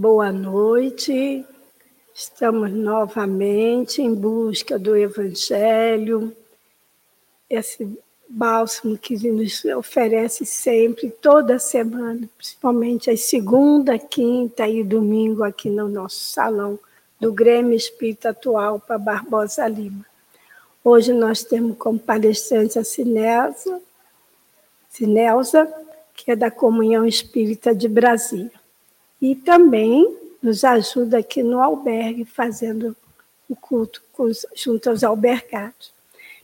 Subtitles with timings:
[0.00, 1.44] Boa noite.
[2.14, 6.36] Estamos novamente em busca do Evangelho,
[7.50, 15.68] esse bálsamo que nos oferece sempre, toda semana, principalmente às segunda, quinta e domingo aqui
[15.68, 16.78] no nosso salão
[17.18, 20.06] do Grêmio Espírita Atual para Barbosa Lima.
[20.84, 23.80] Hoje nós temos como palestrante a Sinelza,
[24.88, 25.68] Sinelza,
[26.14, 28.57] que é da Comunhão Espírita de Brasília
[29.20, 32.96] e também nos ajuda aqui no albergue, fazendo
[33.48, 34.02] o culto
[34.54, 35.92] junto aos albergados.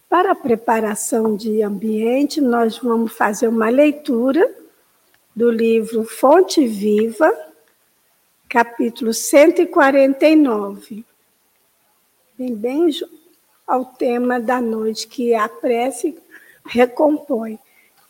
[0.08, 4.52] Para a preparação de ambiente, nós vamos fazer uma leitura
[5.34, 7.32] do livro Fonte Viva,
[8.48, 11.04] capítulo 149.
[12.38, 12.90] Bem, bem
[13.66, 16.16] ao tema da noite, que é a prece
[16.66, 17.58] recompõe.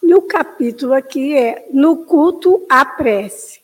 [0.02, 3.63] E o capítulo aqui é No culto à prece.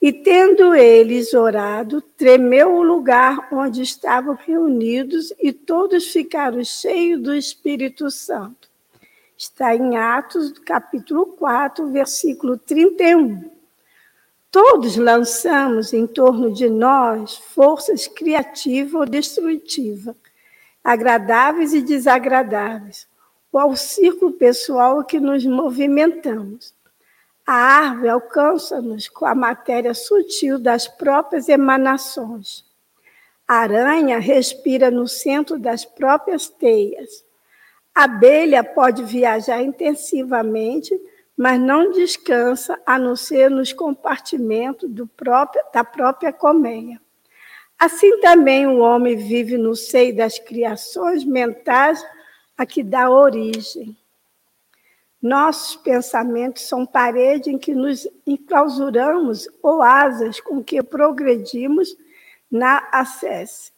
[0.00, 7.34] E tendo eles orado, tremeu o lugar onde estavam reunidos e todos ficaram cheios do
[7.34, 8.68] Espírito Santo.
[9.36, 13.50] Está em Atos, capítulo 4, versículo 31.
[14.52, 20.14] Todos lançamos em torno de nós forças criativas ou destrutivas,
[20.82, 23.08] agradáveis e desagradáveis,
[23.52, 26.72] ou ao círculo pessoal que nos movimentamos
[27.50, 32.62] a árvore alcança-nos com a matéria sutil das próprias emanações.
[33.48, 37.24] A aranha respira no centro das próprias teias.
[37.94, 40.94] A abelha pode viajar intensivamente,
[41.34, 47.00] mas não descansa a não ser nos compartimentos próprio, da própria colmeia.
[47.78, 52.04] Assim também o homem vive no seio das criações mentais
[52.58, 53.96] a que dá origem.
[55.20, 61.96] Nossos pensamentos são parede em que nos enclausuramos ou asas com que progredimos
[62.50, 63.72] na acesse.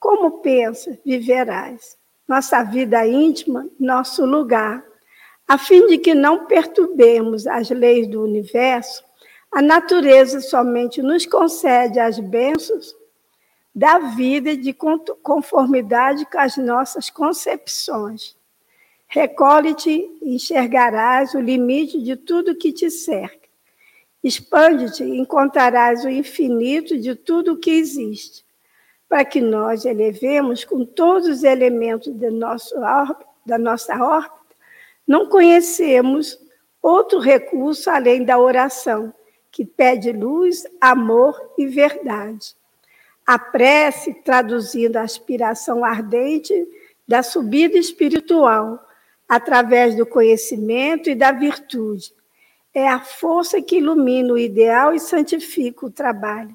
[0.00, 1.98] Como pensas, viverás.
[2.26, 4.82] Nossa vida íntima, nosso lugar.
[5.46, 9.04] A fim de que não perturbemos as leis do universo,
[9.50, 12.94] a natureza somente nos concede as bênçãos
[13.74, 14.74] da vida de
[15.22, 18.36] conformidade com as nossas concepções.
[19.14, 23.46] Recolhe-te e enxergarás o limite de tudo que te cerca.
[24.24, 28.42] Expande-te e encontrarás o infinito de tudo que existe,
[29.06, 32.74] para que nós elevemos com todos os elementos nosso,
[33.44, 34.56] da nossa órbita,
[35.06, 36.38] não conhecemos
[36.80, 39.12] outro recurso além da oração,
[39.50, 42.56] que pede luz, amor e verdade.
[43.26, 46.66] A prece, traduzindo a aspiração ardente
[47.06, 48.82] da subida espiritual,
[49.32, 52.12] através do conhecimento e da virtude.
[52.74, 56.54] É a força que ilumina o ideal e santifica o trabalho.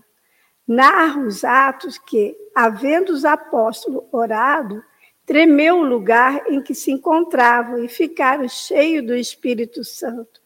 [0.67, 4.83] Narra os atos que, havendo os apóstolos orado,
[5.25, 10.39] tremeu o lugar em que se encontravam e ficaram cheios do Espírito Santo.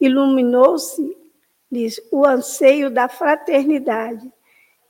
[0.00, 4.28] Iluminou-se-lhes o anseio da fraternidade.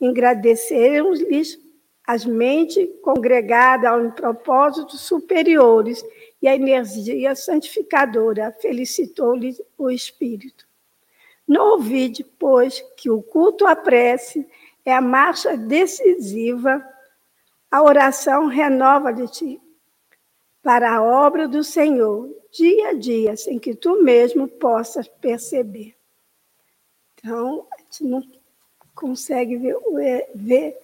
[0.01, 1.59] Engrandeceram-lhes
[2.07, 6.03] as mentes congregadas aos propósitos superiores
[6.41, 10.67] e a energia santificadora felicitou-lhe o espírito.
[11.47, 14.47] Não ouvide, pois, que o culto à prece
[14.85, 16.87] é a marcha decisiva,
[17.71, 19.61] a oração renova-te
[20.63, 25.95] para a obra do Senhor, dia a dia, sem que tu mesmo possas perceber.
[27.15, 28.23] Então, a gente não
[28.95, 29.77] consegue ver,
[30.35, 30.79] ver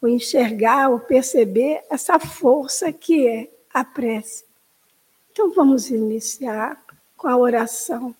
[0.00, 4.47] ou enxergar ou perceber essa força que é a prece.
[5.38, 6.82] Então vamos iniciar
[7.16, 8.12] com a oração.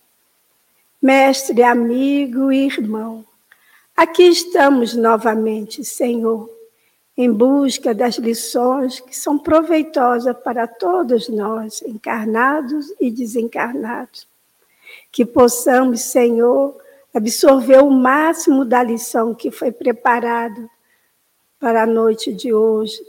[1.03, 3.25] Mestre, amigo e irmão,
[3.97, 6.49] aqui estamos novamente, Senhor,
[7.17, 14.29] em busca das lições que são proveitosas para todos nós, encarnados e desencarnados.
[15.11, 16.81] Que possamos, Senhor,
[17.13, 20.71] absorver o máximo da lição que foi preparada
[21.59, 23.05] para a noite de hoje,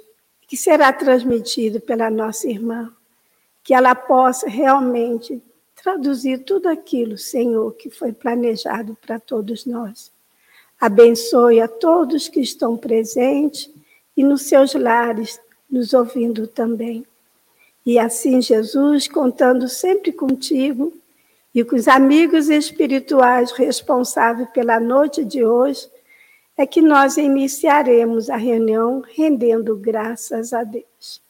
[0.48, 2.92] que será transmitido pela nossa irmã
[3.64, 5.42] que ela possa realmente
[5.76, 10.12] traduzir tudo aquilo, Senhor, que foi planejado para todos nós.
[10.80, 13.70] Abençoe a todos que estão presentes
[14.16, 15.40] e nos seus lares,
[15.70, 17.06] nos ouvindo também.
[17.86, 20.94] E assim, Jesus, contando sempre contigo
[21.54, 25.90] e com os amigos espirituais responsáveis pela noite de hoje,
[26.58, 31.22] é que nós iniciaremos a reunião rendendo graças a Deus.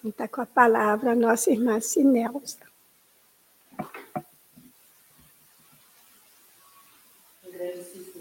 [0.00, 2.56] Então, está com a palavra a nossa irmã Sinelza.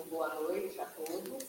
[0.10, 1.46] Boa noite a todos.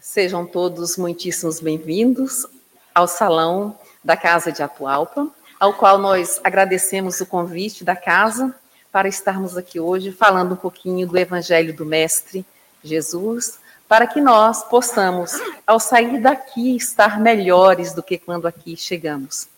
[0.00, 2.46] Sejam todos muitíssimos bem-vindos
[2.94, 5.30] ao Salão da Casa de Atualpa,
[5.60, 8.54] ao qual nós agradecemos o convite da casa
[8.90, 12.46] para estarmos aqui hoje falando um pouquinho do Evangelho do Mestre
[12.82, 13.58] Jesus,
[13.92, 15.32] para que nós possamos,
[15.66, 19.48] ao sair daqui, estar melhores do que quando aqui chegamos.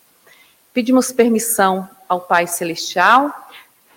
[0.72, 3.32] Pedimos permissão ao Pai Celestial,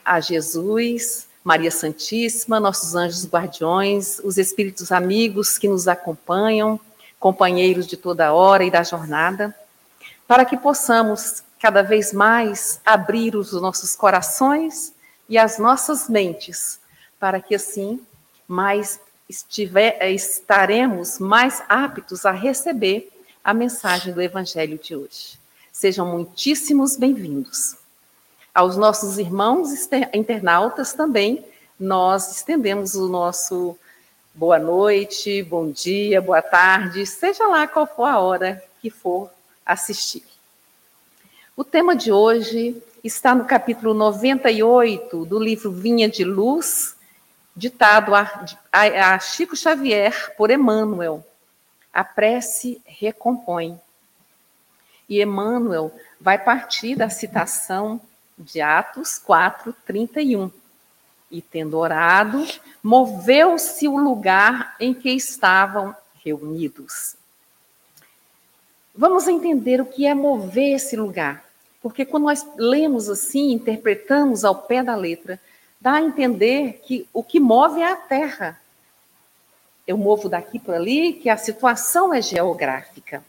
[0.05, 6.79] a Jesus, Maria Santíssima, nossos anjos guardiões, os espíritos amigos que nos acompanham,
[7.19, 9.55] companheiros de toda hora e da jornada,
[10.27, 14.93] para que possamos cada vez mais abrir os nossos corações
[15.27, 16.79] e as nossas mentes,
[17.19, 17.99] para que assim
[18.47, 23.11] mais estiver, estaremos mais aptos a receber
[23.43, 25.37] a mensagem do Evangelho de hoje.
[25.71, 27.75] Sejam muitíssimos bem-vindos.
[28.53, 29.69] Aos nossos irmãos
[30.13, 31.45] internautas também,
[31.79, 33.77] nós estendemos o nosso
[34.33, 39.29] boa noite, bom dia, boa tarde, seja lá qual for a hora que for
[39.65, 40.23] assistir.
[41.55, 46.96] O tema de hoje está no capítulo 98 do livro Vinha de Luz,
[47.57, 51.25] ditado a, a, a Chico Xavier por Emmanuel.
[51.91, 53.81] A prece recompõe.
[55.09, 57.99] E Emmanuel vai partir da citação
[58.37, 60.51] de Atos 4, 31.
[61.31, 62.45] E tendo orado,
[62.83, 67.15] moveu-se o lugar em que estavam reunidos.
[68.95, 71.43] Vamos entender o que é mover esse lugar.
[71.81, 75.39] Porque quando nós lemos assim, interpretamos ao pé da letra,
[75.79, 78.59] dá a entender que o que move é a terra.
[79.85, 83.23] Eu movo daqui para ali, que a situação é geográfica.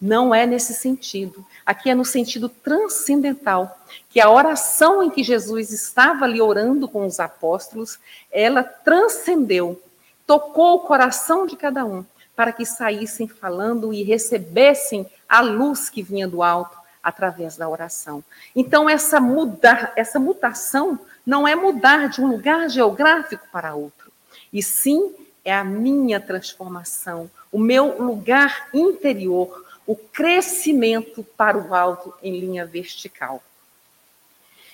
[0.00, 1.44] Não é nesse sentido.
[1.66, 3.78] Aqui é no sentido transcendental,
[4.08, 7.98] que a oração em que Jesus estava ali orando com os apóstolos,
[8.30, 9.80] ela transcendeu,
[10.26, 12.04] tocou o coração de cada um,
[12.36, 18.22] para que saíssem falando e recebessem a luz que vinha do alto através da oração.
[18.54, 20.98] Então, essa, mudar, essa mutação
[21.28, 24.10] não é mudar de um lugar geográfico para outro,
[24.50, 25.14] e sim
[25.44, 32.64] é a minha transformação, o meu lugar interior, o crescimento para o alto em linha
[32.64, 33.42] vertical.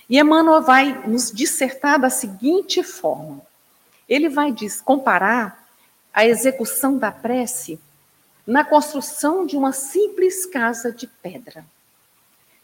[0.08, 3.42] E Emmanuel vai nos dissertar da seguinte forma:
[4.08, 4.54] ele vai
[4.84, 5.68] comparar
[6.12, 7.80] a execução da prece
[8.46, 11.66] na construção de uma simples casa de pedra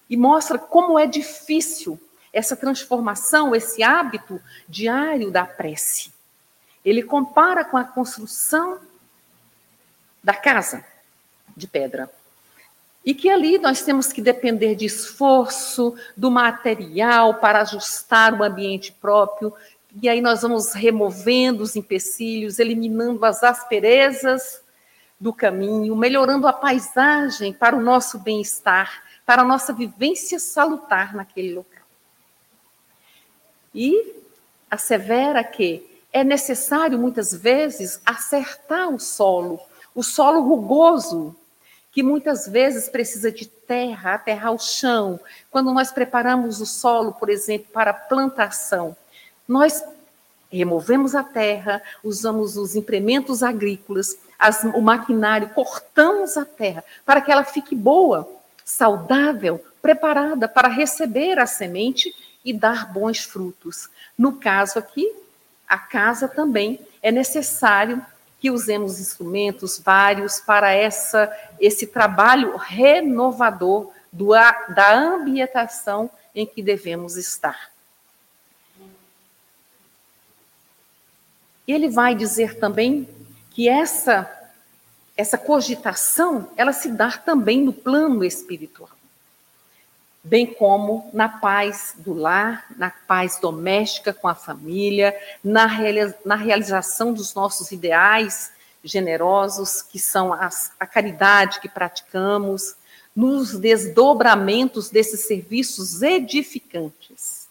[0.08, 1.98] e mostra como é difícil
[2.32, 6.12] essa transformação, esse hábito diário da prece.
[6.84, 8.78] Ele compara com a construção
[10.22, 10.84] da casa
[11.56, 12.10] de pedra.
[13.04, 18.92] E que ali nós temos que depender de esforço, do material para ajustar o ambiente
[18.92, 19.52] próprio,
[20.00, 24.62] e aí nós vamos removendo os empecilhos, eliminando as asperezas
[25.18, 31.54] do caminho, melhorando a paisagem para o nosso bem-estar para a nossa vivência salutar naquele
[31.54, 31.79] local.
[33.74, 34.14] E
[34.70, 39.60] assevera que é necessário, muitas vezes, acertar o solo,
[39.94, 41.36] o solo rugoso,
[41.92, 45.18] que muitas vezes precisa de terra, aterrar o chão.
[45.50, 48.96] Quando nós preparamos o solo, por exemplo, para plantação,
[49.46, 49.84] nós
[50.50, 57.30] removemos a terra, usamos os implementos agrícolas, as, o maquinário, cortamos a terra para que
[57.30, 58.28] ela fique boa
[58.64, 63.88] saudável, preparada para receber a semente e dar bons frutos.
[64.16, 65.10] No caso aqui,
[65.68, 68.04] a casa também é necessário
[68.40, 71.30] que usemos instrumentos vários para essa
[71.60, 77.70] esse trabalho renovador do, da ambientação em que devemos estar.
[81.68, 83.08] Ele vai dizer também
[83.50, 84.36] que essa
[85.16, 88.88] essa cogitação, ela se dá também no plano espiritual,
[90.22, 95.66] bem como na paz do lar, na paz doméstica com a família, na,
[96.24, 98.52] na realização dos nossos ideais
[98.84, 102.76] generosos, que são as, a caridade que praticamos,
[103.14, 107.48] nos desdobramentos desses serviços edificantes.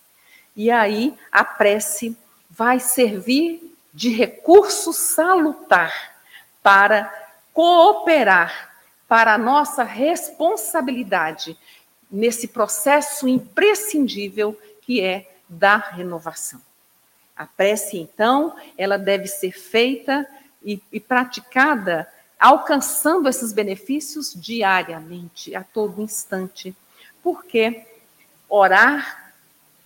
[0.56, 2.18] E aí a prece
[2.50, 6.16] vai servir de recurso salutar
[6.62, 7.14] para
[7.54, 8.70] cooperar
[9.08, 11.58] para a nossa responsabilidade
[12.10, 16.62] nesse processo imprescindível que é da renovação.
[17.36, 20.28] A prece, então, ela deve ser feita
[20.64, 22.08] e, e praticada
[22.40, 26.74] alcançando esses benefícios diariamente, a todo instante,
[27.22, 27.86] porque
[28.48, 29.34] orar,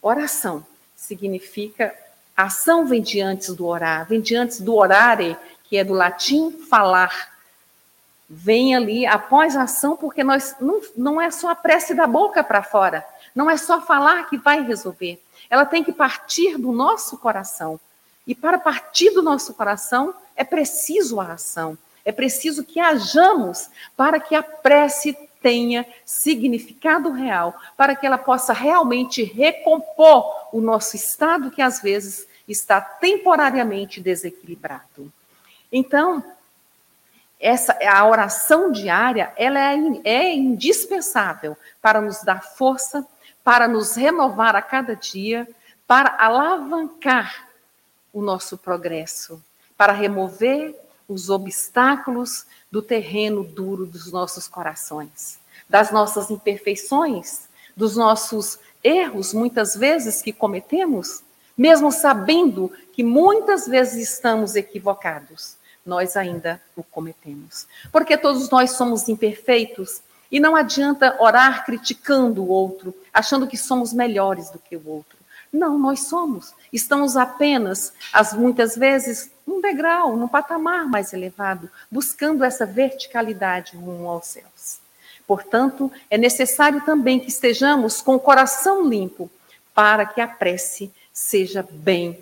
[0.02, 0.66] oração,
[0.96, 1.96] significa
[2.38, 6.52] ação vem de antes do orar, vem de antes do orare, que é do latim
[6.70, 7.33] falar,
[8.34, 12.44] vem ali após a ação, porque nós não, não é só a prece da boca
[12.44, 15.22] para fora, não é só falar que vai resolver.
[15.50, 17.80] Ela tem que partir do nosso coração.
[18.26, 24.20] E para partir do nosso coração é preciso a ação, é preciso que hajamos para
[24.20, 31.52] que a prece tenha significado real, para que ela possa realmente recompor o nosso estado
[31.52, 35.12] que às vezes está temporariamente desequilibrado.
[35.72, 36.24] Então,
[37.44, 43.06] essa a oração diária, ela é, é indispensável para nos dar força,
[43.44, 45.46] para nos renovar a cada dia,
[45.86, 47.50] para alavancar
[48.14, 49.44] o nosso progresso,
[49.76, 50.74] para remover
[51.06, 59.76] os obstáculos do terreno duro dos nossos corações, das nossas imperfeições, dos nossos erros, muitas
[59.76, 61.22] vezes que cometemos,
[61.58, 67.68] mesmo sabendo que muitas vezes estamos equivocados, nós ainda o cometemos.
[67.92, 73.94] Porque todos nós somos imperfeitos e não adianta orar criticando o outro, achando que somos
[73.94, 75.18] melhores do que o outro.
[75.52, 76.54] Não, nós somos.
[76.72, 84.10] Estamos apenas, as muitas vezes, num degrau, num patamar mais elevado, buscando essa verticalidade rumo
[84.10, 84.80] aos céus.
[85.28, 89.30] Portanto, é necessário também que estejamos com o coração limpo
[89.74, 92.18] para que a prece seja bem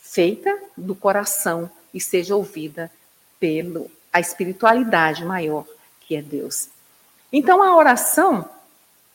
[0.00, 2.90] feita do coração e seja ouvida
[3.38, 5.66] pela espiritualidade maior
[6.00, 6.68] que é Deus.
[7.32, 8.48] Então a oração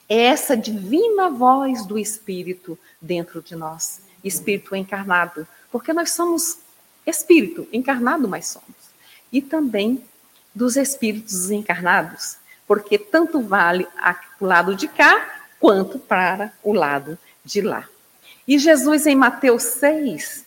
[0.07, 6.59] é essa divina voz do Espírito dentro de nós, Espírito encarnado, porque nós somos
[7.05, 8.69] Espírito encarnado, mas somos.
[9.31, 10.01] E também
[10.53, 13.85] dos Espíritos encarnados, porque tanto vale
[14.39, 17.89] o lado de cá quanto para o lado de lá.
[18.47, 20.45] E Jesus, em Mateus 6,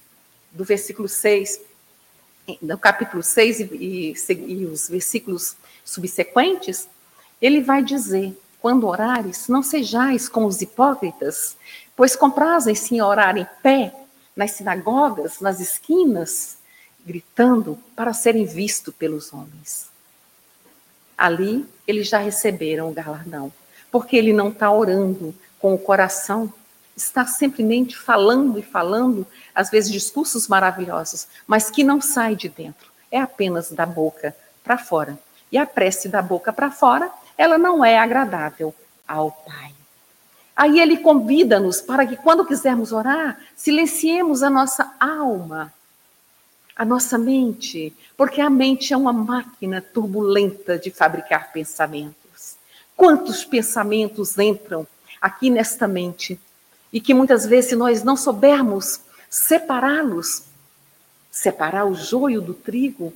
[0.52, 1.60] do versículo 6,
[2.62, 6.88] no capítulo 6 e, e, e os versículos subsequentes,
[7.40, 11.56] ele vai dizer: quando orares, não sejais como os hipócritas,
[11.96, 13.94] pois comprazem-se em orar em pé,
[14.34, 16.58] nas sinagogas, nas esquinas,
[17.04, 19.88] gritando para serem vistos pelos homens.
[21.16, 23.52] Ali eles já receberam o galardão,
[23.90, 26.52] porque ele não está orando com o coração,
[26.98, 32.90] está simplesmente falando e falando, às vezes discursos maravilhosos, mas que não sai de dentro,
[33.10, 35.18] é apenas da boca para fora.
[35.50, 38.74] E a prece da boca para fora ela não é agradável
[39.06, 39.72] ao Pai.
[40.56, 45.72] Aí ele convida-nos para que, quando quisermos orar, silenciemos a nossa alma,
[46.74, 52.56] a nossa mente, porque a mente é uma máquina turbulenta de fabricar pensamentos.
[52.96, 54.84] Quantos pensamentos entram
[55.20, 56.40] aqui nesta mente
[56.92, 60.44] e que muitas vezes, se nós não soubermos separá-los,
[61.30, 63.12] separar o joio do trigo,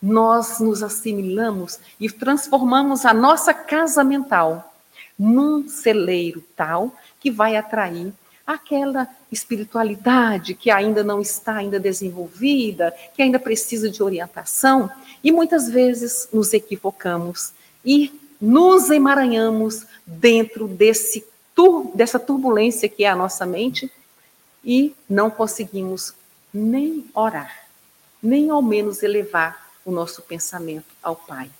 [0.00, 4.72] nós nos assimilamos e transformamos a nossa casa mental
[5.18, 8.12] num celeiro tal que vai atrair
[8.46, 14.88] aquela espiritualidade que ainda não está ainda desenvolvida, que ainda precisa de orientação,
[15.24, 17.52] e muitas vezes nos equivocamos
[17.84, 21.24] e nos emaranhamos dentro desse
[21.56, 23.90] tur dessa turbulência que é a nossa mente
[24.62, 26.12] e não conseguimos
[26.52, 27.66] nem orar,
[28.22, 31.50] nem ao menos elevar o nosso pensamento ao Pai,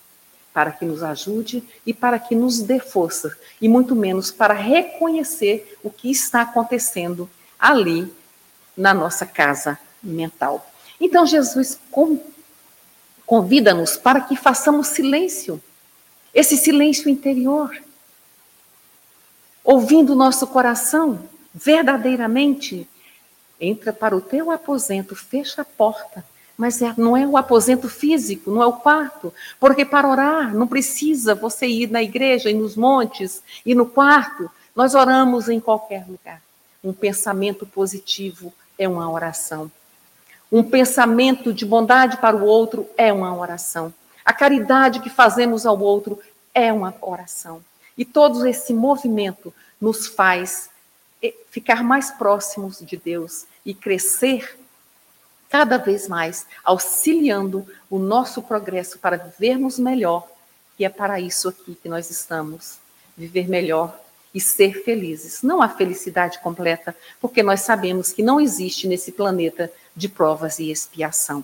[0.53, 5.77] para que nos ajude e para que nos dê força, e muito menos para reconhecer
[5.83, 8.13] o que está acontecendo ali
[8.75, 10.69] na nossa casa mental.
[10.99, 11.79] Então, Jesus
[13.25, 15.61] convida-nos para que façamos silêncio,
[16.33, 17.75] esse silêncio interior,
[19.67, 21.19] ouvindo o nosso coração
[21.53, 22.89] verdadeiramente.
[23.61, 26.23] Entra para o teu aposento, fecha a porta
[26.57, 29.31] mas é, não é o aposento físico, não é o quarto.
[29.59, 34.49] Porque para orar não precisa você ir na igreja e nos montes e no quarto.
[34.75, 36.41] Nós oramos em qualquer lugar.
[36.83, 39.71] Um pensamento positivo é uma oração.
[40.51, 43.93] Um pensamento de bondade para o outro é uma oração.
[44.25, 46.19] A caridade que fazemos ao outro
[46.53, 47.61] é uma oração.
[47.97, 50.69] E todo esse movimento nos faz
[51.21, 54.57] eh, ficar mais próximos de Deus e crescer
[55.49, 60.27] cada vez mais auxiliando o nosso progresso para vivermos melhor,
[60.77, 62.77] e é para isso aqui que nós estamos,
[63.17, 63.97] viver melhor
[64.33, 65.41] e ser felizes.
[65.41, 70.69] Não a felicidade completa, porque nós sabemos que não existe nesse planeta de provas e
[70.69, 71.43] expiação.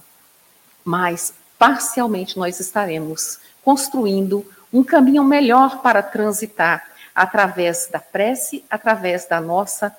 [0.85, 9.39] Mas parcialmente nós estaremos construindo um caminho melhor para transitar através da prece, através da
[9.39, 9.95] nossa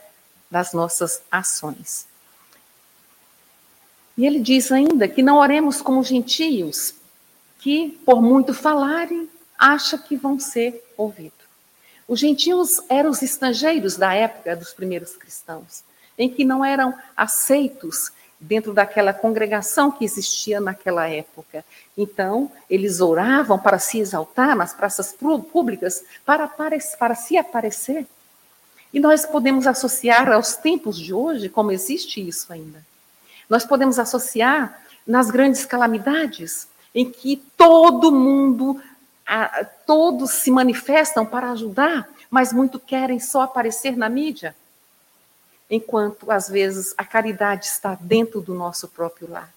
[0.51, 2.07] das nossas ações.
[4.17, 6.95] E ele diz ainda que não oremos como gentios,
[7.59, 9.29] que, por muito falarem,
[9.59, 11.45] acha que vão ser ouvidos.
[12.07, 15.83] Os gentios eram os estrangeiros da época dos primeiros cristãos,
[16.17, 18.13] em que não eram aceitos
[18.47, 21.65] dentro daquela congregação que existia naquela época.
[21.97, 25.15] Então, eles oravam para se exaltar nas praças
[25.53, 28.07] públicas, para, para, se aparecer.
[28.93, 32.85] E nós podemos associar aos tempos de hoje, como existe isso ainda.
[33.49, 38.81] Nós podemos associar nas grandes calamidades, em que todo mundo,
[39.87, 44.55] todos se manifestam para ajudar, mas muito querem só aparecer na mídia,
[45.71, 49.53] enquanto às vezes a caridade está dentro do nosso próprio lar.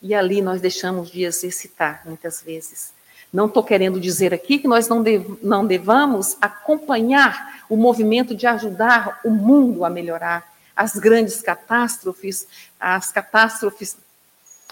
[0.00, 2.92] E ali nós deixamos de exercitar muitas vezes.
[3.32, 8.46] Não estou querendo dizer aqui que nós não, dev não devamos acompanhar o movimento de
[8.46, 10.54] ajudar o mundo a melhorar.
[10.74, 12.46] As grandes catástrofes,
[12.78, 13.96] as catástrofes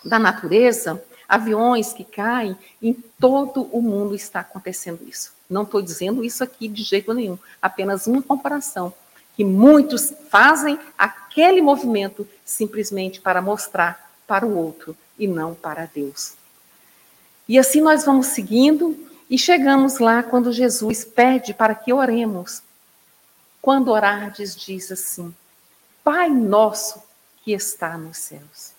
[0.05, 5.33] da natureza, aviões que caem, em todo o mundo está acontecendo isso.
[5.49, 8.93] Não estou dizendo isso aqui de jeito nenhum, apenas uma comparação.
[9.37, 16.35] Que muitos fazem aquele movimento simplesmente para mostrar para o outro e não para Deus.
[17.49, 18.97] E assim nós vamos seguindo
[19.29, 22.63] e chegamos lá quando Jesus pede para que oremos.
[23.61, 25.35] Quando orardes, diz assim:
[26.03, 27.03] Pai nosso
[27.43, 28.73] que está nos céus.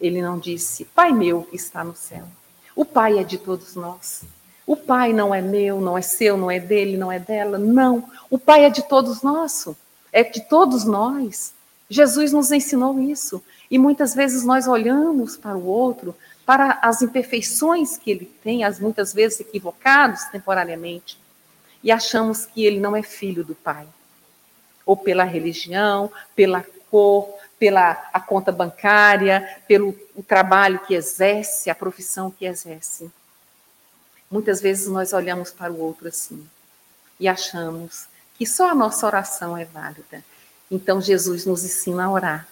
[0.00, 2.24] Ele não disse, Pai meu que está no céu.
[2.74, 4.22] O Pai é de todos nós.
[4.66, 7.58] O Pai não é meu, não é seu, não é dele, não é dela.
[7.58, 8.08] Não.
[8.30, 9.68] O Pai é de todos nós.
[10.12, 11.54] É de todos nós.
[11.88, 13.42] Jesus nos ensinou isso.
[13.70, 18.80] E muitas vezes nós olhamos para o outro, para as imperfeições que ele tem, as
[18.80, 21.18] muitas vezes equivocados temporariamente,
[21.82, 23.86] e achamos que ele não é filho do Pai.
[24.84, 31.74] Ou pela religião, pela cor, pela a conta bancária, pelo o trabalho que exerce, a
[31.74, 33.10] profissão que exerce.
[34.30, 36.48] Muitas vezes nós olhamos para o outro assim
[37.18, 38.06] e achamos
[38.40, 40.24] que só a nossa oração é válida.
[40.70, 42.48] Então Jesus nos ensina a orar.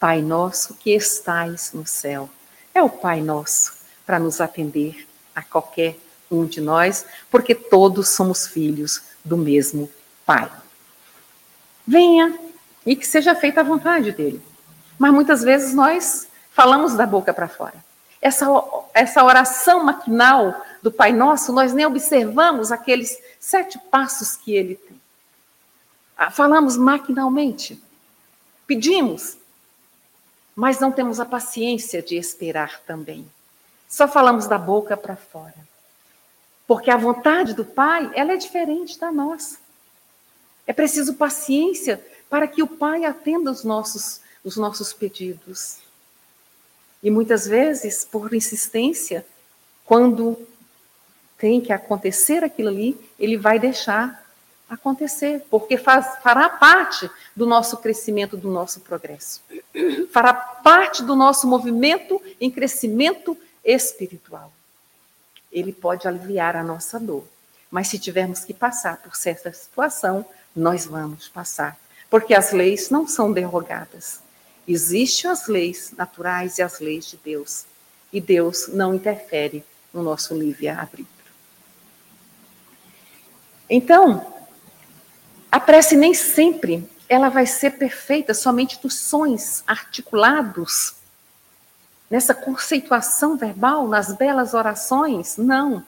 [0.00, 2.28] Pai nosso que estais no céu.
[2.74, 3.74] É o Pai nosso
[4.04, 5.96] para nos atender a qualquer
[6.28, 9.88] um de nós, porque todos somos filhos do mesmo
[10.26, 10.50] Pai.
[11.86, 12.36] Venha
[12.84, 14.42] e que seja feita a vontade dele.
[14.98, 17.76] Mas muitas vezes nós falamos da boca para fora.
[18.20, 18.46] Essa,
[18.92, 24.98] essa oração maquinal do Pai Nosso, nós nem observamos aqueles sete passos que ele tem.
[26.18, 27.80] Ah, falamos maquinalmente,
[28.66, 29.38] pedimos,
[30.54, 33.26] mas não temos a paciência de esperar também.
[33.88, 35.54] Só falamos da boca para fora.
[36.66, 39.58] Porque a vontade do Pai, ela é diferente da nossa.
[40.66, 45.78] É preciso paciência para que o Pai atenda os nossos os nossos pedidos.
[47.02, 49.24] E muitas vezes, por insistência,
[49.84, 50.38] quando
[51.36, 54.26] tem que acontecer aquilo ali, ele vai deixar
[54.68, 59.40] acontecer, porque faz, fará parte do nosso crescimento, do nosso progresso.
[60.12, 64.52] Fará parte do nosso movimento em crescimento espiritual.
[65.50, 67.24] Ele pode aliviar a nossa dor,
[67.70, 71.78] mas se tivermos que passar por certa situação, nós vamos passar,
[72.10, 74.20] porque as leis não são derrogadas.
[74.66, 77.64] Existem as leis naturais e as leis de Deus.
[78.12, 81.08] E Deus não interfere no nosso livre-arbítrio.
[83.68, 84.37] Então,
[85.50, 90.94] a prece nem sempre ela vai ser perfeita somente dos sons articulados,
[92.10, 95.36] nessa conceituação verbal, nas belas orações.
[95.36, 95.84] Não.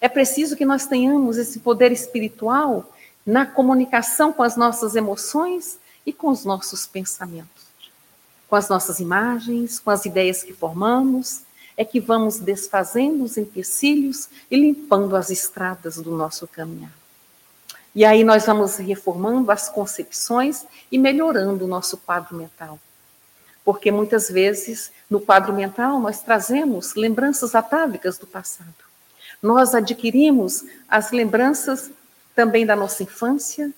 [0.00, 2.90] É preciso que nós tenhamos esse poder espiritual
[3.24, 7.62] na comunicação com as nossas emoções e com os nossos pensamentos
[8.52, 11.40] com as nossas imagens, com as ideias que formamos,
[11.74, 16.92] é que vamos desfazendo os empecilhos e limpando as estradas do nosso caminhar.
[17.94, 22.78] E aí nós vamos reformando as concepções e melhorando o nosso quadro mental.
[23.64, 28.74] Porque muitas vezes no quadro mental nós trazemos lembranças atávicas do passado.
[29.42, 31.90] Nós adquirimos as lembranças
[32.34, 33.72] também da nossa infância,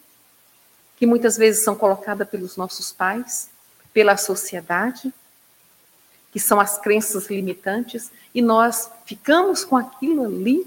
[0.96, 3.50] que muitas vezes são colocadas pelos nossos pais,
[3.92, 5.12] pela sociedade,
[6.30, 10.66] que são as crenças limitantes, e nós ficamos com aquilo ali,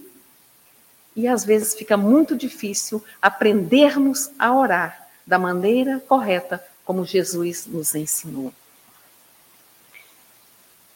[1.18, 7.94] e às vezes fica muito difícil aprendermos a orar da maneira correta, como Jesus nos
[7.94, 8.54] ensinou.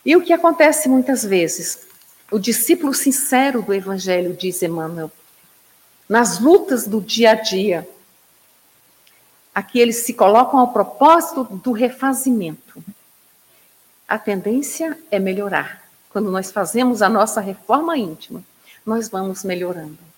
[0.06, 1.88] E o que acontece muitas vezes?
[2.32, 5.12] O discípulo sincero do Evangelho, diz Emmanuel,
[6.08, 7.88] nas lutas do dia a dia,
[9.54, 12.82] Aqui eles se colocam ao propósito do refazimento.
[14.08, 18.44] A tendência é melhorar, quando nós fazemos a nossa reforma íntima,
[18.86, 20.11] nós vamos melhorando.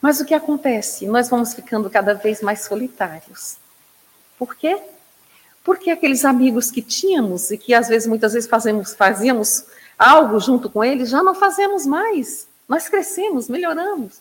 [0.00, 1.06] Mas o que acontece?
[1.06, 3.56] Nós vamos ficando cada vez mais solitários.
[4.38, 4.80] Por quê?
[5.64, 9.64] Porque aqueles amigos que tínhamos e que às vezes, muitas vezes fazemos, fazíamos
[9.98, 12.46] algo junto com eles, já não fazemos mais.
[12.68, 14.20] Nós crescemos, melhoramos.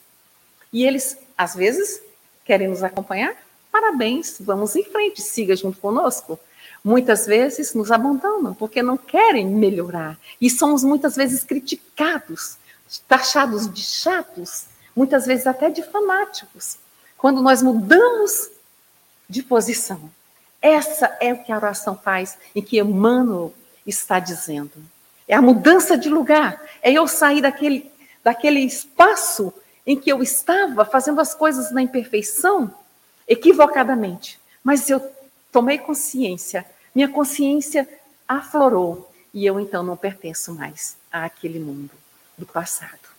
[0.74, 2.02] E eles, às vezes,
[2.44, 3.36] querem nos acompanhar?
[3.72, 6.40] Parabéns, vamos em frente, siga junto conosco.
[6.84, 12.58] Muitas vezes nos abandonam porque não querem melhorar e somos muitas vezes criticados,
[13.08, 14.66] taxados de chatos,
[14.98, 16.80] muitas vezes até de fanáticos,
[17.16, 18.50] quando nós mudamos
[19.30, 20.10] de posição.
[20.60, 23.54] Essa é o que a oração faz e que Emmanuel
[23.86, 24.74] está dizendo.
[25.28, 27.92] É a mudança de lugar, é eu sair daquele,
[28.24, 29.54] daquele espaço
[29.86, 32.74] em que eu estava fazendo as coisas na imperfeição,
[33.28, 34.40] equivocadamente.
[34.64, 35.00] Mas eu
[35.52, 37.88] tomei consciência, minha consciência
[38.28, 41.92] aflorou e eu então não pertenço mais àquele mundo
[42.36, 43.17] do passado.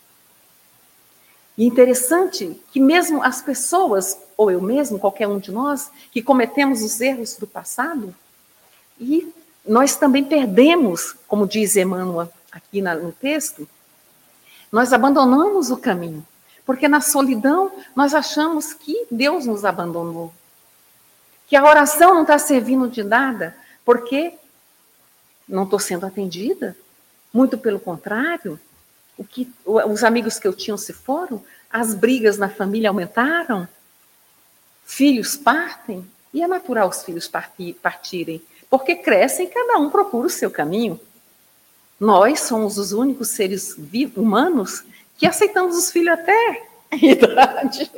[1.59, 6.81] E interessante que mesmo as pessoas, ou eu mesmo, qualquer um de nós, que cometemos
[6.81, 8.15] os erros do passado,
[8.97, 9.33] e
[9.67, 13.67] nós também perdemos, como diz Emmanuel aqui no texto,
[14.71, 16.25] nós abandonamos o caminho,
[16.65, 20.33] porque na solidão nós achamos que Deus nos abandonou,
[21.45, 24.33] que a oração não está servindo de nada, porque
[25.45, 26.73] não estou sendo atendida,
[27.33, 28.57] muito pelo contrário,
[29.19, 33.67] o que os amigos que eu tinha se foram, as brigas na família aumentaram,
[34.85, 37.29] filhos partem, e é natural os filhos
[37.81, 40.97] partirem, porque crescem e cada um procura o seu caminho.
[41.99, 43.75] Nós somos os únicos seres
[44.15, 44.85] humanos
[45.17, 47.91] que aceitamos os filhos até a idade,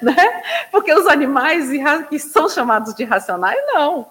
[0.00, 0.42] né?
[0.70, 1.68] Porque os animais
[2.08, 4.10] que são chamados de racionais, não.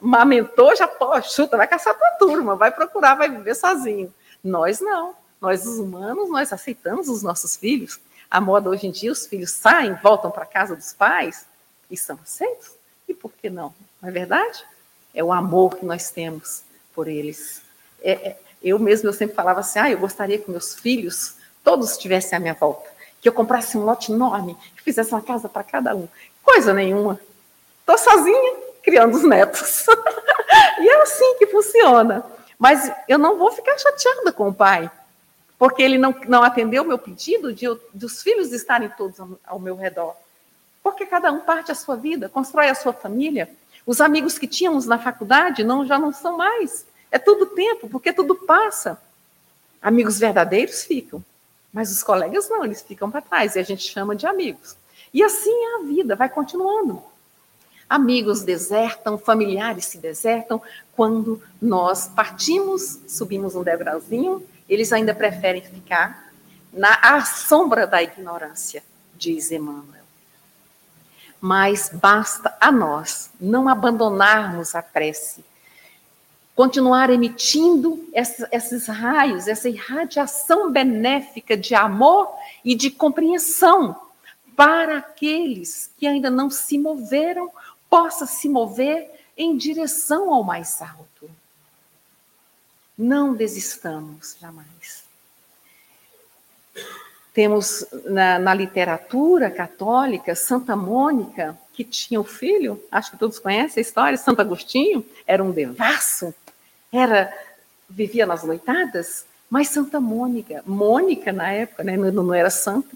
[0.00, 4.14] Mamentou, já pô, chuta, vai caçar tua turma, vai procurar, vai viver sozinho.
[4.42, 5.18] Nós não.
[5.40, 7.98] Nós, os humanos, nós aceitamos os nossos filhos.
[8.30, 11.46] A moda hoje em dia, os filhos saem, voltam para a casa dos pais
[11.90, 12.72] e são aceitos.
[13.08, 13.74] E por que não?
[14.00, 14.64] Não é verdade?
[15.14, 16.62] É o amor que nós temos
[16.94, 17.62] por eles.
[18.02, 21.92] É, é, eu mesmo, eu sempre falava assim, ah, eu gostaria que meus filhos todos
[21.92, 22.88] estivessem à minha volta.
[23.20, 26.06] Que eu comprasse um lote enorme, que fizesse uma casa para cada um.
[26.42, 27.18] Coisa nenhuma.
[27.80, 29.86] Estou sozinha, criando os netos.
[30.78, 32.24] e é assim que funciona.
[32.58, 34.90] Mas eu não vou ficar chateada com o pai,
[35.60, 39.58] porque ele não, não atendeu o meu pedido de, dos filhos estarem todos ao, ao
[39.60, 40.16] meu redor.
[40.82, 43.46] Porque cada um parte a sua vida, constrói a sua família.
[43.84, 46.86] Os amigos que tínhamos na faculdade não, já não são mais.
[47.10, 48.98] É tudo tempo, porque tudo passa.
[49.82, 51.22] Amigos verdadeiros ficam,
[51.70, 54.78] mas os colegas não, eles ficam para trás e a gente chama de amigos.
[55.12, 57.02] E assim é a vida, vai continuando.
[57.86, 60.62] Amigos desertam, familiares se desertam.
[60.96, 66.32] Quando nós partimos, subimos um degrauzinho eles ainda preferem ficar
[66.72, 68.84] na sombra da ignorância,
[69.16, 70.04] diz Emmanuel.
[71.40, 75.44] Mas basta a nós não abandonarmos a prece,
[76.54, 82.32] continuar emitindo esses raios, essa irradiação benéfica de amor
[82.64, 84.00] e de compreensão
[84.54, 87.50] para aqueles que ainda não se moveram,
[87.88, 91.39] possa se mover em direção ao mais alto.
[93.00, 95.04] Não desistamos jamais.
[97.32, 103.38] Temos na, na, literatura católica Santa Mônica, que tinha o um filho, acho que todos
[103.38, 106.34] conhecem a história, Santo Agostinho, era um devasso,
[106.92, 107.32] era
[107.88, 112.94] vivia nas noitadas, mas Santa Mônica, Mônica na época, né, não, não era santa,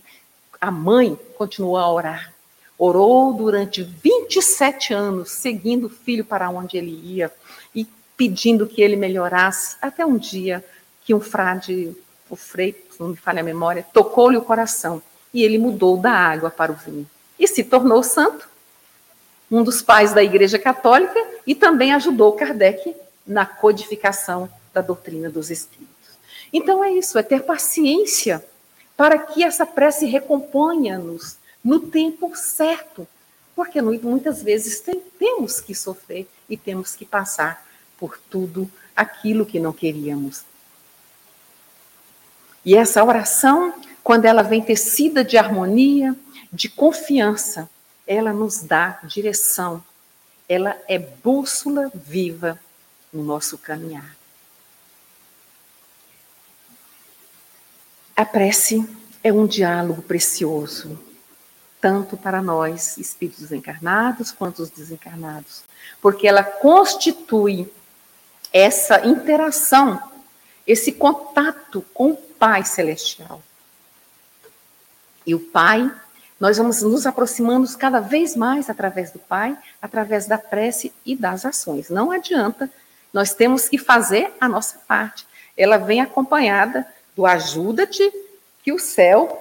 [0.60, 2.34] a mãe continuou a orar.
[2.76, 7.32] Orou durante 27 anos, seguindo o filho para onde ele ia
[8.16, 10.64] pedindo que ele melhorasse, até um dia
[11.04, 11.94] que um frade,
[12.30, 16.50] o frei, não me falha a memória, tocou-lhe o coração e ele mudou da água
[16.50, 18.48] para o vinho e se tornou santo,
[19.50, 22.94] um dos pais da Igreja Católica e também ajudou Kardec
[23.26, 25.94] na codificação da doutrina dos Espíritos.
[26.52, 28.44] Então é isso, é ter paciência
[28.96, 33.06] para que essa prece recomponha-nos no tempo certo,
[33.56, 37.64] porque muitas vezes tem, temos que sofrer e temos que passar
[37.98, 40.44] por tudo aquilo que não queríamos.
[42.64, 46.16] E essa oração, quando ela vem tecida de harmonia,
[46.52, 47.68] de confiança,
[48.06, 49.82] ela nos dá direção.
[50.48, 52.58] Ela é bússola viva
[53.12, 54.16] no nosso caminhar.
[58.16, 58.88] A prece
[59.22, 60.98] é um diálogo precioso,
[61.80, 65.64] tanto para nós, espíritos encarnados, quanto os desencarnados,
[66.00, 67.70] porque ela constitui
[68.54, 70.00] essa interação
[70.66, 73.42] esse contato com o Pai Celestial.
[75.26, 75.90] E o Pai,
[76.38, 81.44] nós vamos nos aproximando cada vez mais através do Pai, através da prece e das
[81.44, 81.90] ações.
[81.90, 82.70] Não adianta,
[83.12, 85.26] nós temos que fazer a nossa parte.
[85.56, 88.10] Ela vem acompanhada do ajuda-te,
[88.62, 89.40] que o céu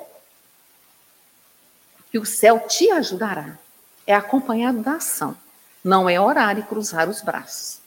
[2.11, 3.57] que o céu te ajudará.
[4.05, 5.35] É acompanhado da ação.
[5.83, 7.82] Não é orar e cruzar os braços.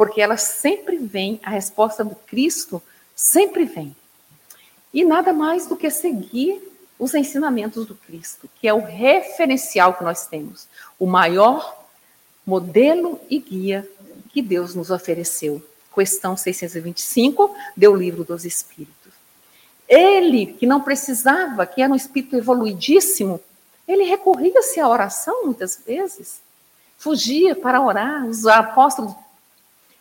[0.00, 2.82] Porque ela sempre vem, a resposta do Cristo
[3.14, 3.94] sempre vem.
[4.94, 6.58] E nada mais do que seguir
[6.98, 10.66] os ensinamentos do Cristo, que é o referencial que nós temos,
[10.98, 11.84] o maior
[12.46, 13.86] modelo e guia
[14.30, 15.62] que Deus nos ofereceu.
[15.94, 19.12] Questão 625 do Livro dos Espíritos.
[19.86, 23.38] Ele, que não precisava, que era um espírito evoluidíssimo,
[23.86, 26.40] ele recorria-se à oração muitas vezes.
[26.96, 29.14] Fugia para orar, os apóstolos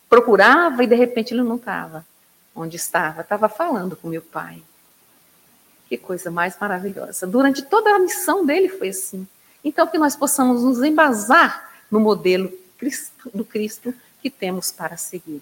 [0.10, 2.06] procurava e de repente ele não estava
[2.56, 4.62] onde estava, estava falando com meu pai.
[5.88, 7.26] Que coisa mais maravilhosa.
[7.26, 9.28] Durante toda a missão dele foi assim.
[9.64, 15.42] Então que nós possamos nos embasar no modelo Cristo, do Cristo que temos para seguir.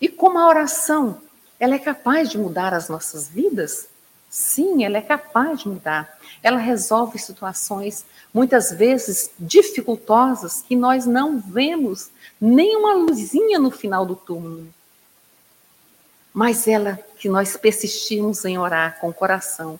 [0.00, 1.20] E como a oração
[1.58, 3.88] ela é capaz de mudar as nossas vidas?
[4.32, 6.18] Sim, ela é capaz de mudar.
[6.42, 12.08] Ela resolve situações muitas vezes dificultosas que nós não vemos
[12.40, 14.72] nem uma luzinha no final do túmulo.
[16.32, 19.78] Mas ela, que nós persistimos em orar com o coração,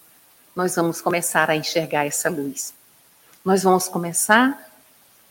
[0.55, 2.75] nós vamos começar a enxergar essa luz.
[3.43, 4.71] Nós vamos começar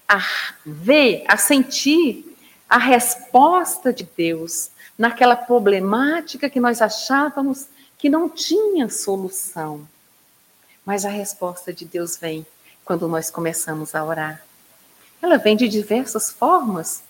[0.10, 0.20] a
[0.66, 2.36] ver, a sentir
[2.68, 7.68] a resposta de Deus naquela problemática que nós achávamos
[8.02, 9.88] que não tinha solução.
[10.84, 12.44] Mas a resposta de Deus vem
[12.84, 14.44] quando nós começamos a orar.
[15.22, 17.04] Ela vem de diversas formas.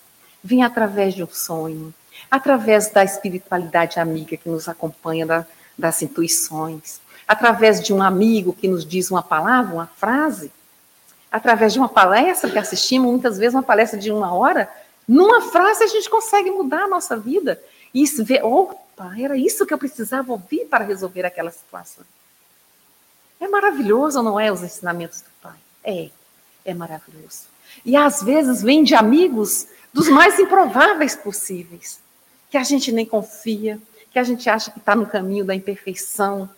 [0.43, 1.93] Vem através de um sonho,
[2.29, 5.45] através da espiritualidade amiga que nos acompanha, da,
[5.77, 10.51] das intuições, através de um amigo que nos diz uma palavra, uma frase,
[11.31, 14.67] através de uma palestra que assistimos, muitas vezes uma palestra de uma hora,
[15.07, 17.61] numa frase a gente consegue mudar a nossa vida.
[17.93, 18.43] E ver,
[19.01, 22.03] opa, era isso que eu precisava ouvir para resolver aquela situação.
[23.39, 25.57] É maravilhoso, não é, os ensinamentos do Pai?
[25.83, 26.09] É,
[26.63, 27.47] é maravilhoso.
[27.83, 31.99] E às vezes vem de amigos dos mais improváveis possíveis,
[32.49, 33.79] que a gente nem confia,
[34.11, 36.49] que a gente acha que está no caminho da imperfeição.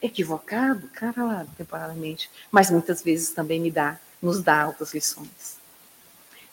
[0.00, 5.57] Equivocado, cara lá, temporariamente, mas muitas vezes também me dá, nos dá altas lições.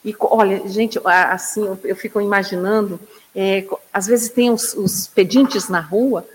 [0.06, 3.00] E olha, gente, assim, eu fico imaginando
[3.36, 6.26] é, às vezes tem os, os, pedintes na rua,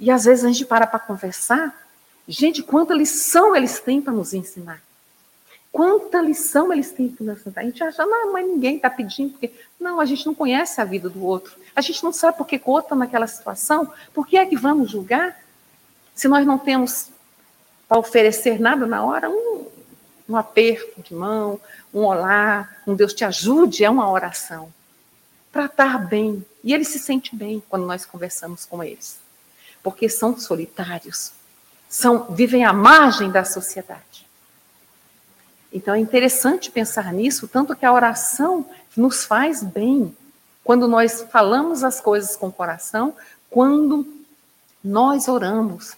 [0.00, 1.72] e às vezes a gente para para conversar.
[2.26, 4.82] Gente, quanta lição eles têm para nos ensinar.
[5.70, 7.60] Quanta lição eles têm para nos ensinar.
[7.60, 9.52] A gente acha, não, mas ninguém está pedindo, porque.
[9.78, 11.54] Não, a gente não conhece a vida do outro.
[11.76, 13.92] A gente não sabe por que o outro está naquela situação.
[14.12, 15.38] Por que é que vamos julgar?
[16.14, 17.10] Se nós não temos
[17.86, 19.66] para oferecer nada na hora, um,
[20.28, 21.60] um aperto de mão,
[21.92, 24.72] um olá, um Deus te ajude, é uma oração
[25.52, 26.44] para estar bem.
[26.62, 29.18] E ele se sente bem quando nós conversamos com eles.
[29.82, 31.32] Porque são solitários,
[31.88, 34.26] são vivem à margem da sociedade.
[35.72, 40.16] Então é interessante pensar nisso, tanto que a oração nos faz bem
[40.62, 43.14] quando nós falamos as coisas com o coração,
[43.50, 44.06] quando
[44.82, 45.94] nós oramos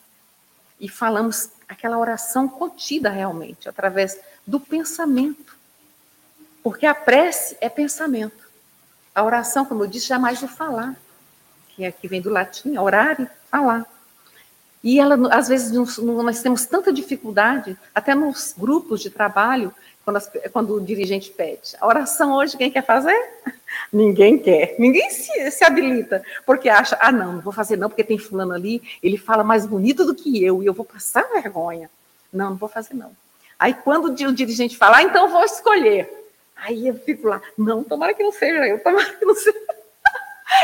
[0.81, 5.57] e falamos aquela oração contida realmente, através do pensamento.
[6.62, 8.46] Porque a prece é pensamento.
[9.14, 10.96] A oração, como eu disse, jamais o falar,
[11.70, 13.87] que aqui é, vem do latim, orar e falar.
[14.83, 19.74] E ela, às vezes, nós temos tanta dificuldade, até nos grupos de trabalho,
[20.07, 21.77] quando, as, quando o dirigente pede.
[21.81, 23.19] A oração hoje, quem quer fazer?
[23.92, 24.77] Ninguém quer.
[24.79, 28.53] Ninguém se, se habilita, porque acha, ah, não, não vou fazer não, porque tem fulano
[28.53, 31.90] ali, ele fala mais bonito do que eu, e eu vou passar vergonha.
[32.33, 33.11] Não, não vou fazer não.
[33.59, 36.09] Aí, quando o dirigente fala, ah, então vou escolher.
[36.55, 39.59] Aí eu fico lá, não, tomara que não seja eu, tomara que não seja.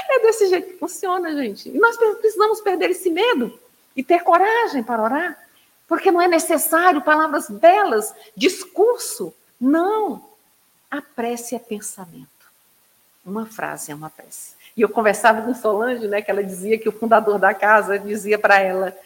[0.09, 1.69] É desse jeito que funciona, gente.
[1.69, 3.59] E nós precisamos perder esse medo
[3.97, 5.37] e ter coragem para orar,
[5.87, 9.35] porque não é necessário palavras belas, discurso.
[9.61, 10.25] Não.
[10.91, 12.29] A prece é pensamento.
[13.25, 14.55] Uma frase é uma prece.
[14.77, 18.39] E eu conversava com Solange, né, que ela dizia que o fundador da casa dizia
[18.39, 18.97] para ela: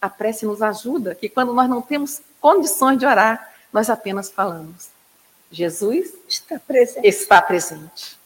[0.00, 4.88] a prece nos ajuda, que quando nós não temos condições de orar, nós apenas falamos.
[5.50, 7.06] Jesus está presente.
[7.06, 8.18] Está presente.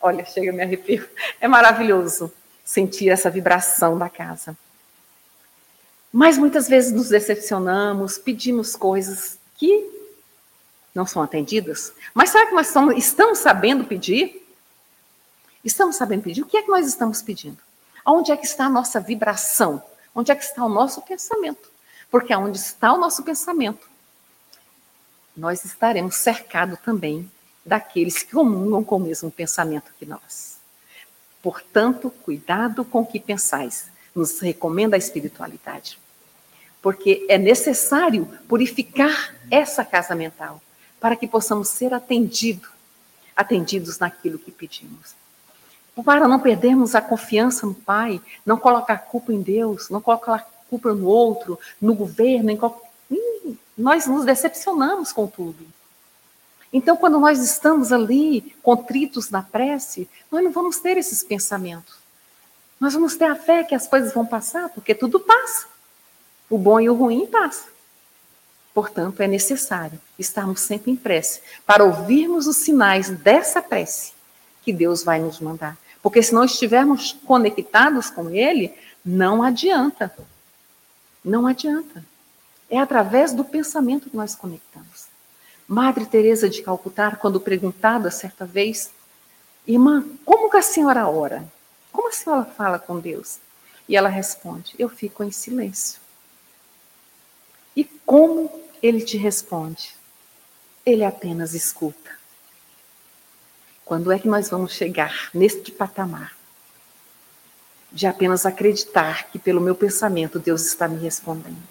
[0.00, 1.08] Olha, chega me arrepio.
[1.40, 2.32] É maravilhoso
[2.64, 4.56] sentir essa vibração da casa.
[6.12, 9.90] Mas muitas vezes nos decepcionamos, pedimos coisas que
[10.94, 11.92] não são atendidas.
[12.12, 14.46] Mas será que nós estamos sabendo pedir?
[15.64, 16.42] Estamos sabendo pedir?
[16.42, 17.58] O que é que nós estamos pedindo?
[18.04, 19.82] Onde é que está a nossa vibração?
[20.14, 21.70] Onde é que está o nosso pensamento?
[22.10, 23.88] Porque onde está o nosso pensamento,
[25.34, 27.30] nós estaremos cercados também
[27.64, 30.58] daqueles que comungam com o mesmo pensamento que nós.
[31.40, 35.98] Portanto, cuidado com o que pensais, nos recomenda a espiritualidade.
[36.82, 40.60] Porque é necessário purificar essa casa mental
[41.00, 42.68] para que possamos ser atendidos,
[43.34, 45.14] atendidos naquilo que pedimos.
[46.04, 50.92] Para não perdermos a confiança no Pai, não colocar culpa em Deus, não colocar culpa
[50.92, 52.88] no outro, no governo, em qualquer...
[53.76, 55.66] nós nos decepcionamos com tudo.
[56.72, 61.94] Então, quando nós estamos ali contritos na prece, nós não vamos ter esses pensamentos.
[62.80, 65.71] Nós vamos ter a fé que as coisas vão passar, porque tudo passa.
[66.52, 67.64] O bom e o ruim passa.
[68.74, 74.12] Portanto, é necessário estarmos sempre em prece para ouvirmos os sinais dessa prece
[74.60, 75.78] que Deus vai nos mandar.
[76.02, 78.70] Porque se não estivermos conectados com Ele,
[79.02, 80.14] não adianta.
[81.24, 82.04] Não adianta.
[82.68, 85.06] É através do pensamento que nós conectamos.
[85.66, 88.90] Madre Teresa de Calcutá, quando perguntada certa vez,
[89.66, 91.50] irmã, como que a senhora ora?
[91.90, 93.38] Como a senhora fala com Deus?
[93.88, 96.01] E ela responde: eu fico em silêncio.
[97.76, 98.50] E como
[98.82, 99.94] ele te responde?
[100.84, 102.10] Ele apenas escuta.
[103.84, 106.36] Quando é que nós vamos chegar neste patamar
[107.90, 111.68] de apenas acreditar que pelo meu pensamento Deus está me respondendo?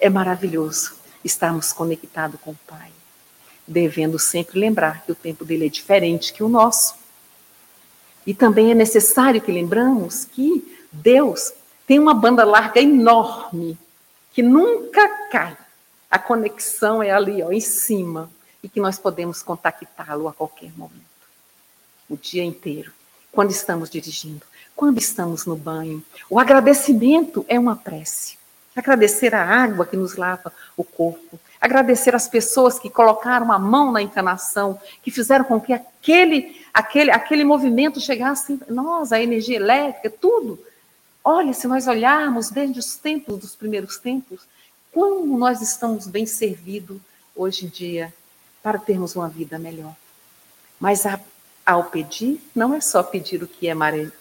[0.00, 2.90] É maravilhoso estarmos conectados com o Pai,
[3.66, 6.94] devendo sempre lembrar que o tempo dele é diferente que o nosso.
[8.26, 11.52] E também é necessário que lembramos que Deus
[11.86, 13.78] tem uma banda larga enorme
[14.32, 15.56] que nunca cai.
[16.10, 18.30] A conexão é ali, ó, em cima,
[18.62, 21.12] e que nós podemos contactá-lo a qualquer momento
[22.12, 22.92] o dia inteiro,
[23.32, 24.42] quando estamos dirigindo,
[24.76, 26.04] quando estamos no banho.
[26.28, 28.36] O agradecimento é uma prece.
[28.76, 33.92] Agradecer a água que nos lava o corpo, agradecer as pessoas que colocaram a mão
[33.92, 40.10] na encarnação, que fizeram com que aquele, aquele, aquele movimento chegasse nós, a energia elétrica,
[40.10, 40.58] tudo.
[41.24, 44.40] Olha, se nós olharmos desde os tempos dos primeiros tempos,
[44.92, 47.00] como nós estamos bem servidos
[47.34, 48.12] hoje em dia
[48.62, 49.94] para termos uma vida melhor.
[50.78, 51.18] Mas a
[51.64, 53.74] ao pedir, não é só pedir o que é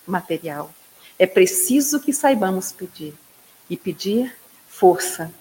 [0.05, 0.71] material.
[1.17, 3.13] É preciso que saibamos pedir.
[3.69, 4.35] E pedir
[4.67, 5.31] força,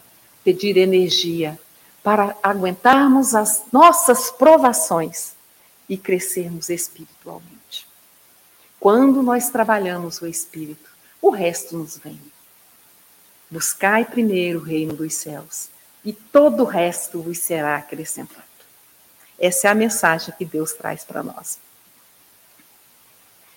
[0.45, 1.59] pedir energia,
[2.03, 5.35] para aguentarmos as nossas provações
[5.89, 7.87] e crescermos espiritualmente.
[8.79, 10.90] Quando nós trabalhamos o espírito,
[11.21, 12.21] o resto nos vem.
[13.51, 15.69] Buscai primeiro o reino dos céus,
[16.05, 18.43] e todo o resto vos será acrescentado.
[19.39, 21.59] Essa é a mensagem que Deus traz para nós.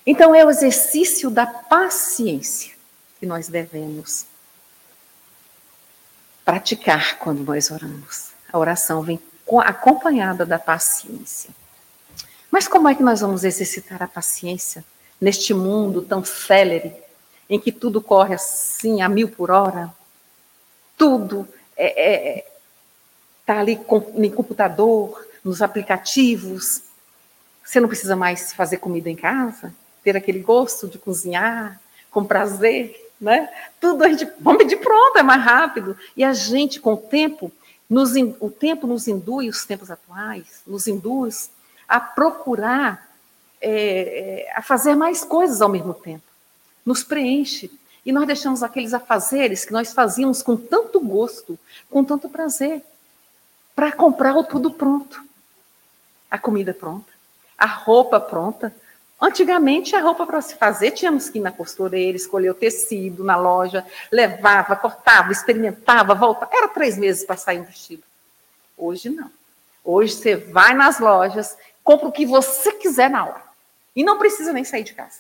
[0.06, 2.74] Então, é o exercício da paciência
[3.20, 4.26] que nós devemos
[6.44, 8.32] praticar quando nós oramos.
[8.52, 9.20] A oração vem
[9.66, 11.50] acompanhada da paciência.
[12.52, 14.84] Mas como é que nós vamos exercitar a paciência
[15.20, 16.94] neste mundo tão célere,
[17.54, 19.94] em que tudo corre assim a mil por hora?
[20.98, 22.46] Tudo está é,
[23.48, 26.82] é, ali com, no computador, nos aplicativos.
[27.64, 29.74] Você não precisa mais fazer comida em casa?
[30.04, 31.80] ter aquele gosto de cozinhar
[32.12, 33.50] com prazer, né?
[33.80, 35.98] Tudo a gente vamos pedir pronto, é mais rápido.
[36.16, 37.52] E a gente, com o tempo,
[37.90, 41.50] nos, o tempo nos induz, os tempos atuais, nos induz
[41.88, 43.10] a procurar,
[43.62, 46.24] é, é, a fazer mais coisas ao mesmo tempo.
[46.86, 47.72] Nos preenche.
[48.06, 51.58] E nós deixamos aqueles afazeres que nós fazíamos com tanto gosto,
[51.90, 52.84] com tanto prazer,
[53.76, 55.24] para comprar o tudo pronto.
[56.30, 57.12] A comida pronta,
[57.58, 58.74] a roupa pronta,
[59.24, 63.38] Antigamente, a roupa para se fazer, tínhamos que ir na costureira, escolher o tecido na
[63.38, 66.52] loja, levava, cortava, experimentava, voltava.
[66.54, 68.04] Era três meses para sair um vestido.
[68.78, 69.32] Hoje, não.
[69.82, 73.42] Hoje, você vai nas lojas, compra o que você quiser na hora.
[73.96, 75.20] E não precisa nem sair de casa.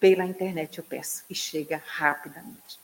[0.00, 2.80] Pela internet eu peço e chega rapidamente.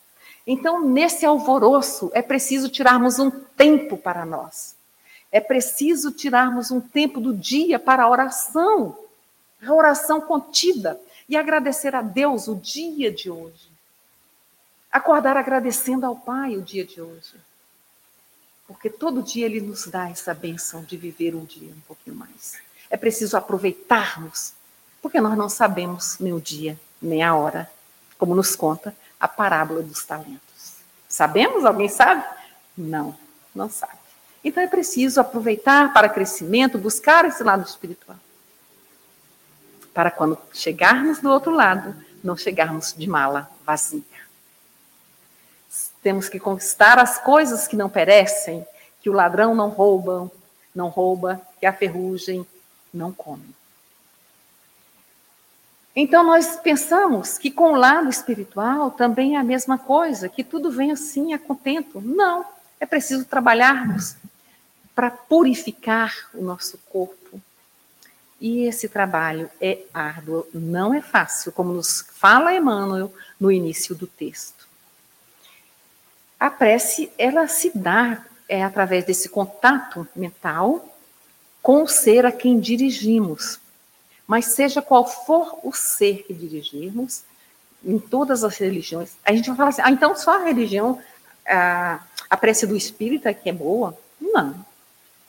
[0.47, 4.77] Então, nesse alvoroço, é preciso tirarmos um tempo para nós.
[5.33, 8.97] É preciso tirarmos um tempo do dia para a oração
[9.65, 13.71] a oração contida e agradecer a Deus o dia de hoje.
[14.91, 17.35] Acordar agradecendo ao Pai o dia de hoje.
[18.67, 22.59] Porque todo dia Ele nos dá essa benção de viver um dia um pouquinho mais.
[22.91, 24.53] É preciso aproveitarmos,
[25.03, 27.71] porque nós não sabemos nem o dia, nem a hora,
[28.19, 30.77] como nos conta a parábola dos talentos.
[31.09, 31.65] Sabemos?
[31.65, 32.25] Alguém sabe?
[32.77, 33.17] Não,
[33.55, 33.99] não sabe.
[34.45, 38.19] Então é preciso aproveitar para crescimento, buscar esse lado espiritual.
[39.93, 44.03] para quando chegarmos do outro lado, não chegarmos de mala vazia.
[46.03, 48.67] Temos que conquistar as coisas que não perecem,
[49.01, 50.31] que o ladrão não rouba,
[50.75, 52.47] não rouba, que a ferrugem
[52.93, 53.55] não come.
[55.99, 60.71] Então nós pensamos que com o lado espiritual também é a mesma coisa, que tudo
[60.71, 62.03] vem assim a contento.
[62.03, 62.45] Não,
[62.79, 64.15] é preciso trabalharmos
[64.95, 67.41] para purificar o nosso corpo.
[68.39, 74.07] E esse trabalho é árduo, não é fácil, como nos fala Emmanuel no início do
[74.07, 74.69] texto.
[76.39, 80.95] A prece, ela se dá é, através desse contato mental
[81.63, 83.59] com o ser a quem dirigimos.
[84.27, 87.23] Mas seja qual for o ser que dirigirmos,
[87.85, 91.01] em todas as religiões, a gente vai falar assim, ah, então só a religião,
[91.47, 93.97] a, a prece do espírita que é boa?
[94.21, 94.57] Não.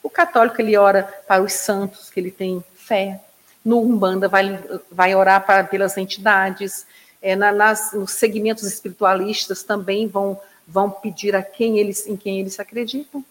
[0.01, 3.21] O católico, ele ora para os santos, que ele tem fé.
[3.63, 6.87] No Umbanda, vai, vai orar para, pelas entidades.
[7.21, 12.39] É, na, nas, nos segmentos espiritualistas também vão, vão pedir a quem eles, em quem
[12.39, 13.23] eles acreditam.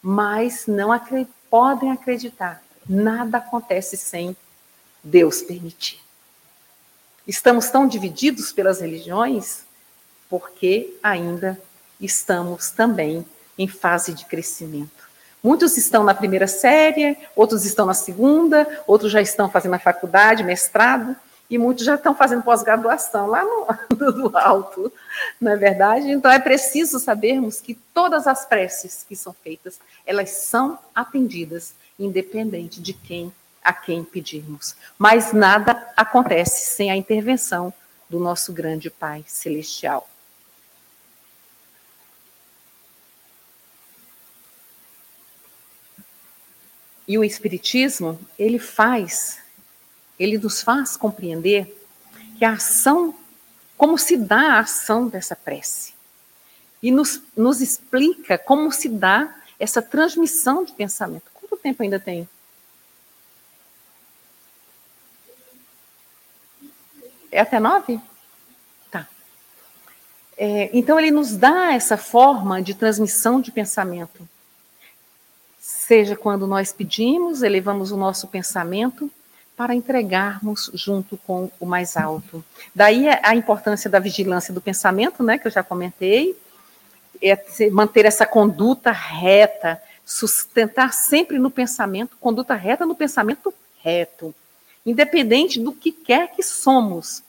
[0.00, 2.62] Mas não acre, podem acreditar.
[2.88, 4.36] Nada acontece sem
[5.02, 6.00] Deus permitir.
[7.26, 9.64] Estamos tão divididos pelas religiões
[10.28, 11.60] porque ainda
[12.00, 13.24] estamos também
[13.58, 15.02] em fase de crescimento.
[15.42, 20.44] Muitos estão na primeira série, outros estão na segunda, outros já estão fazendo a faculdade,
[20.44, 21.16] mestrado,
[21.50, 23.66] e muitos já estão fazendo pós-graduação lá no,
[24.30, 24.90] no alto,
[25.38, 26.10] não é verdade?
[26.10, 32.80] Então é preciso sabermos que todas as preces que são feitas, elas são atendidas, independente
[32.80, 33.30] de quem
[33.62, 34.74] a quem pedirmos.
[34.98, 37.72] Mas nada acontece sem a intervenção
[38.08, 40.08] do nosso grande Pai Celestial.
[47.06, 49.38] E o Espiritismo, ele faz,
[50.18, 51.76] ele nos faz compreender
[52.38, 53.14] que a ação,
[53.76, 55.94] como se dá a ação dessa prece.
[56.82, 61.30] E nos, nos explica como se dá essa transmissão de pensamento.
[61.34, 62.28] Quanto tempo ainda tem?
[67.32, 67.98] É até nove?
[68.90, 69.08] Tá.
[70.36, 74.28] É, então, ele nos dá essa forma de transmissão de pensamento.
[75.58, 79.10] Seja quando nós pedimos, elevamos o nosso pensamento
[79.56, 82.44] para entregarmos junto com o mais alto.
[82.74, 86.36] Daí a importância da vigilância do pensamento, né, que eu já comentei,
[87.22, 87.38] é
[87.70, 94.34] manter essa conduta reta, sustentar sempre no pensamento, conduta reta no pensamento reto
[94.84, 97.22] independente do que quer que somos.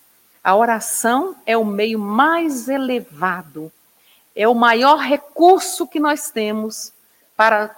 [0.44, 3.72] A oração é o meio mais elevado,
[4.36, 6.92] é o maior recurso que nós temos
[7.36, 7.76] para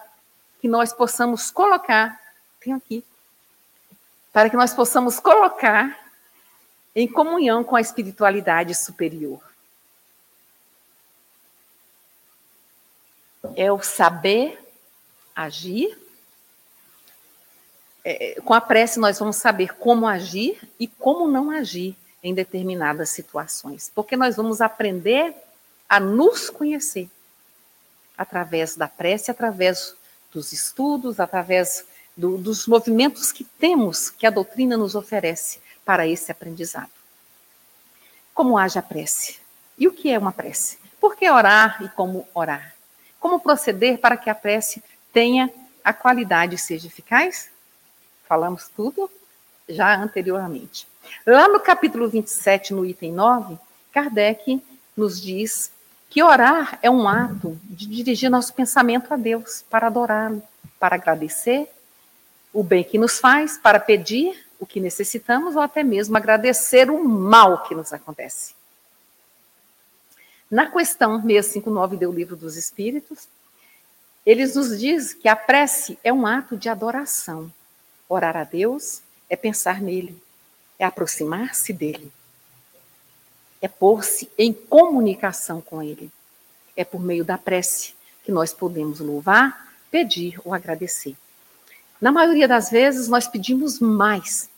[0.62, 2.20] que nós possamos colocar,
[2.60, 3.04] tem aqui,
[4.34, 6.06] para que nós possamos colocar
[6.96, 9.42] em comunhão com a espiritualidade superior.
[13.56, 14.60] É o saber
[15.36, 16.05] agir
[18.06, 23.10] é, com a prece nós vamos saber como agir e como não agir em determinadas
[23.10, 25.36] situações, porque nós vamos aprender
[25.90, 27.10] a nos conhecer
[28.16, 29.96] através da prece, através
[30.32, 31.86] dos estudos, através
[32.16, 36.90] do, dos movimentos que temos, que a doutrina nos oferece para esse aprendizado.
[38.34, 39.38] Como age a prece?
[39.78, 40.78] E o que é uma prece?
[41.00, 42.76] Por que orar e como orar?
[43.20, 45.50] Como proceder para que a prece tenha
[45.84, 47.50] a qualidade e seja eficaz?
[48.28, 49.10] Falamos tudo
[49.68, 50.88] já anteriormente.
[51.26, 53.58] Lá no capítulo 27, no item 9,
[53.92, 54.62] Kardec
[54.96, 55.72] nos diz
[56.10, 60.42] que orar é um ato de dirigir nosso pensamento a Deus, para adorá-lo,
[60.80, 61.70] para agradecer
[62.54, 67.04] o bem que nos faz, para pedir o que necessitamos ou até mesmo agradecer o
[67.04, 68.56] mal que nos acontece.
[70.50, 73.28] Na questão 659 do Livro dos Espíritos,
[74.26, 77.52] eles nos diz que a prece é um ato de adoração,
[78.08, 80.22] Orar a Deus é pensar nele,
[80.78, 82.12] é aproximar-se dele,
[83.62, 86.12] é pôr-se em comunicação com ele.
[86.78, 87.94] É por meio da prece
[88.24, 91.16] que nós podemos louvar, pedir ou agradecer.
[92.00, 94.50] Na maioria das vezes, nós pedimos mais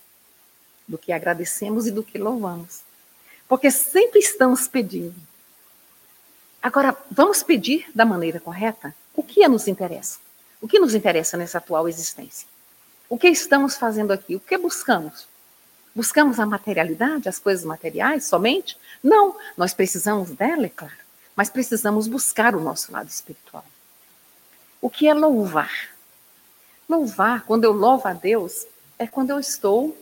[0.87, 2.81] do que agradecemos e do que louvamos,
[3.47, 5.15] porque sempre estamos pedindo.
[6.61, 8.93] Agora, vamos pedir da maneira correta?
[9.13, 10.19] O que nos interessa?
[10.59, 12.47] O que nos interessa nessa atual existência?
[13.09, 14.35] O que estamos fazendo aqui?
[14.35, 15.27] O que buscamos?
[15.95, 18.77] Buscamos a materialidade, as coisas materiais somente?
[19.01, 20.93] Não, nós precisamos dela, é claro,
[21.35, 23.65] mas precisamos buscar o nosso lado espiritual.
[24.81, 25.89] O que é louvar?
[26.87, 28.67] Louvar, quando eu louvo a Deus,
[28.99, 29.97] é quando eu estou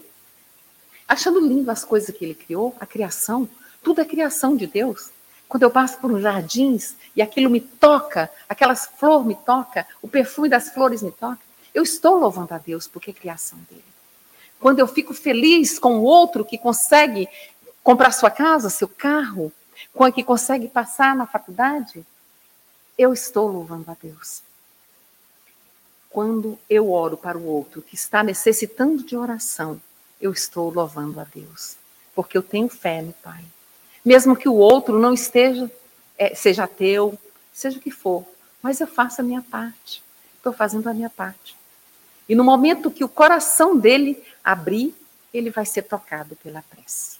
[1.08, 3.47] achando lindo as coisas que ele criou, a criação,
[3.84, 5.12] tudo é criação de Deus.
[5.47, 10.08] Quando eu passo por uns jardins e aquilo me toca, aquelas flores me toca, o
[10.08, 11.44] perfume das flores me toca,
[11.76, 13.84] eu estou louvando a Deus porque é criação dele.
[14.61, 17.28] Quando eu fico feliz com o outro que consegue
[17.84, 19.51] comprar sua casa, seu carro,
[20.13, 22.05] que consegue passar na faculdade,
[22.97, 24.41] eu estou louvando a Deus.
[26.09, 29.80] Quando eu oro para o outro que está necessitando de oração,
[30.21, 31.76] eu estou louvando a Deus,
[32.15, 33.43] porque eu tenho fé no Pai.
[34.03, 35.69] Mesmo que o outro não esteja,
[36.17, 37.19] é, seja ateu,
[37.53, 38.26] seja o que for,
[38.61, 40.01] mas eu faço a minha parte.
[40.38, 41.57] Estou fazendo a minha parte.
[42.28, 44.95] E no momento que o coração dele abrir,
[45.34, 47.17] ele vai ser tocado pela prece.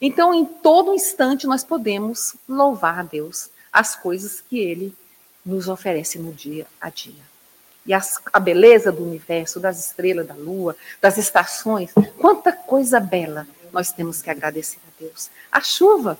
[0.00, 4.94] Então, em todo instante, nós podemos louvar a Deus as coisas que ele
[5.44, 7.22] nos oferece no dia a dia.
[7.86, 13.46] E as, a beleza do universo, das estrelas, da lua, das estações, quanta coisa bela
[13.72, 15.28] nós temos que agradecer a Deus.
[15.50, 16.18] A chuva.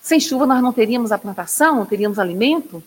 [0.00, 2.82] Sem chuva nós não teríamos a plantação, não teríamos alimento.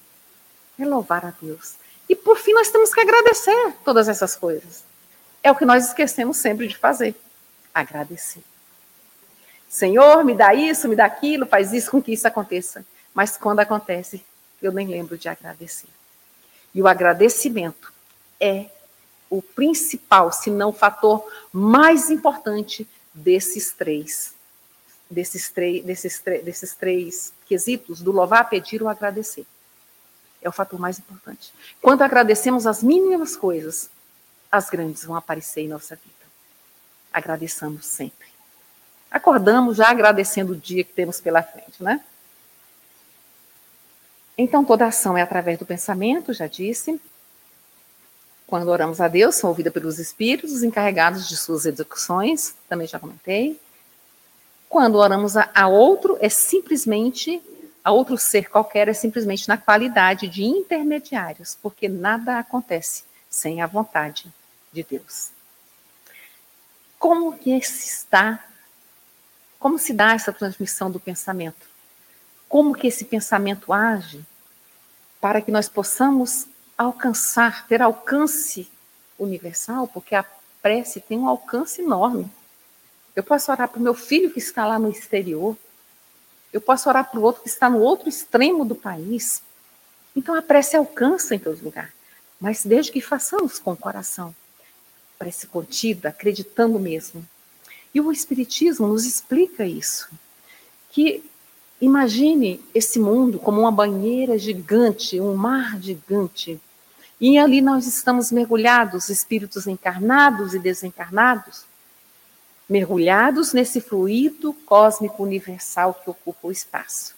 [0.78, 1.76] É louvar a Deus.
[2.12, 4.84] E por fim nós temos que agradecer todas essas coisas.
[5.42, 7.16] É o que nós esquecemos sempre de fazer.
[7.74, 8.44] Agradecer.
[9.70, 12.86] Senhor, me dá isso, me dá aquilo, faz isso com que isso aconteça.
[13.14, 14.22] Mas quando acontece,
[14.62, 15.88] eu nem lembro de agradecer.
[16.76, 17.94] E o agradecimento
[18.42, 18.66] é
[19.30, 24.34] o principal, se não o fator mais importante desses três,
[25.10, 29.46] desses três, desses, desses três quesitos do louvar, pedir ou agradecer.
[30.42, 31.54] É o fator mais importante.
[31.82, 33.90] Quando agradecemos as mínimas coisas,
[34.52, 36.16] as grandes vão aparecer em nossa vida.
[37.14, 38.28] Agradeçamos sempre.
[39.10, 42.02] Acordamos já agradecendo o dia que temos pela frente, né?
[44.38, 47.00] Então, toda ação é através do pensamento, já disse.
[48.48, 53.60] Quando oramos a Deus, são ouvidas pelos espíritos encarregados de suas execuções, também já comentei.
[54.68, 57.42] Quando oramos a outro, é simplesmente,
[57.84, 63.68] a outro ser qualquer, é simplesmente na qualidade de intermediários, porque nada acontece sem a
[63.68, 64.32] vontade
[64.72, 65.30] de Deus.
[67.00, 68.46] Como que se está,
[69.60, 71.66] como se dá essa transmissão do pensamento?
[72.48, 74.24] Como que esse pensamento age
[75.20, 78.70] para que nós possamos alcançar, ter alcance
[79.18, 80.26] universal, porque a
[80.62, 82.32] prece tem um alcance enorme.
[83.16, 85.58] Eu posso orar para o meu filho que está lá no exterior.
[86.52, 89.42] Eu posso orar para o outro que está no outro extremo do país.
[90.16, 91.94] Então a prece alcança em todo lugar.
[92.40, 94.36] Mas desde que façamos com o coração.
[95.18, 97.26] Prece contida, acreditando mesmo.
[97.94, 100.10] E o Espiritismo nos explica isso.
[100.90, 101.24] Que
[101.80, 106.60] imagine esse mundo como uma banheira gigante, um mar gigante
[107.22, 111.66] e ali nós estamos mergulhados, espíritos encarnados e desencarnados,
[112.72, 117.14] mergulhados nesse fluido cósmico universal que ocupa o espaço.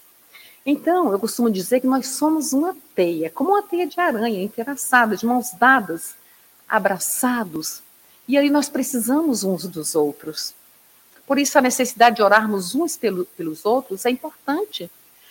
[0.65, 5.15] Então, eu costumo dizer que nós somos uma teia, como uma teia de aranha, entrelaçada,
[5.15, 6.15] de mãos dadas,
[6.67, 7.83] abraçados.
[8.27, 10.55] E aí nós precisamos uns dos outros.
[11.27, 14.89] Por isso, a necessidade de orarmos uns pelos outros é importante,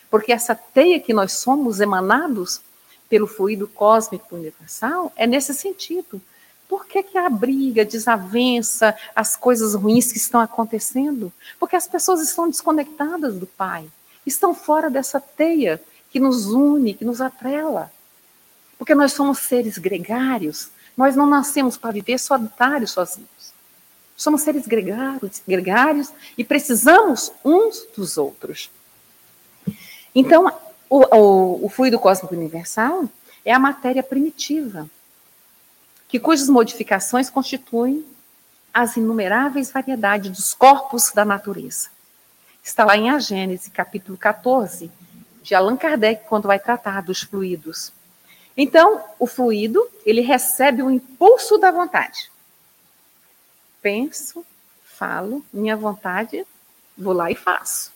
[0.08, 2.60] porque essa teia que nós somos emanados
[3.08, 6.22] pelo fluido cósmico universal é nesse sentido.
[6.68, 11.32] Por que, que a briga, desavença, as coisas ruins que estão acontecendo?
[11.58, 13.86] Porque as pessoas estão desconectadas do Pai,
[14.26, 17.92] estão fora dessa teia que nos une, que nos atrela.
[18.78, 23.52] Porque nós somos seres gregários, nós não nascemos para viver solitários sozinhos.
[24.16, 28.70] Somos seres gregários, gregários e precisamos uns dos outros.
[30.14, 30.52] Então,
[30.88, 33.08] o, o, o fluido cósmico universal
[33.44, 34.88] é a matéria primitiva,
[36.12, 38.04] que cujas modificações constituem
[38.70, 41.88] as inumeráveis variedades dos corpos da natureza.
[42.62, 44.92] Está lá em A Gênese, capítulo 14,
[45.42, 47.94] de Allan Kardec, quando vai tratar dos fluidos.
[48.54, 52.30] Então, o fluido, ele recebe o impulso da vontade.
[53.80, 54.44] Penso,
[54.84, 56.46] falo, minha vontade,
[56.96, 57.90] vou lá e faço.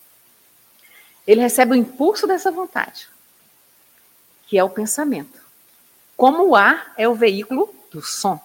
[1.26, 3.10] Ele recebe o impulso dessa vontade,
[4.46, 5.38] que é o pensamento.
[6.16, 8.40] Como o ar é o veículo do som.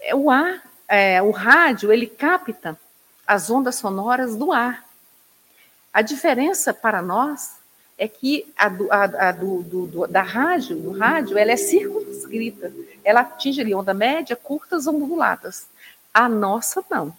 [0.00, 2.78] É, o ar, é, o rádio, ele capta
[3.26, 4.84] as ondas sonoras do ar.
[5.92, 7.56] A diferença para nós
[7.98, 12.72] é que a, do, a, a do, do, da rádio, do rádio, ela é circunscrita.
[13.02, 15.66] Ela atinge ali onda média, curtas, onduladas.
[16.12, 17.16] A nossa não.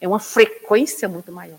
[0.00, 1.58] É uma frequência muito maior.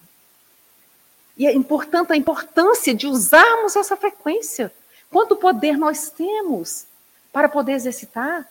[1.38, 4.72] E é importante a importância de usarmos essa frequência.
[5.10, 6.86] Quanto poder nós temos
[7.32, 8.50] para poder exercitar?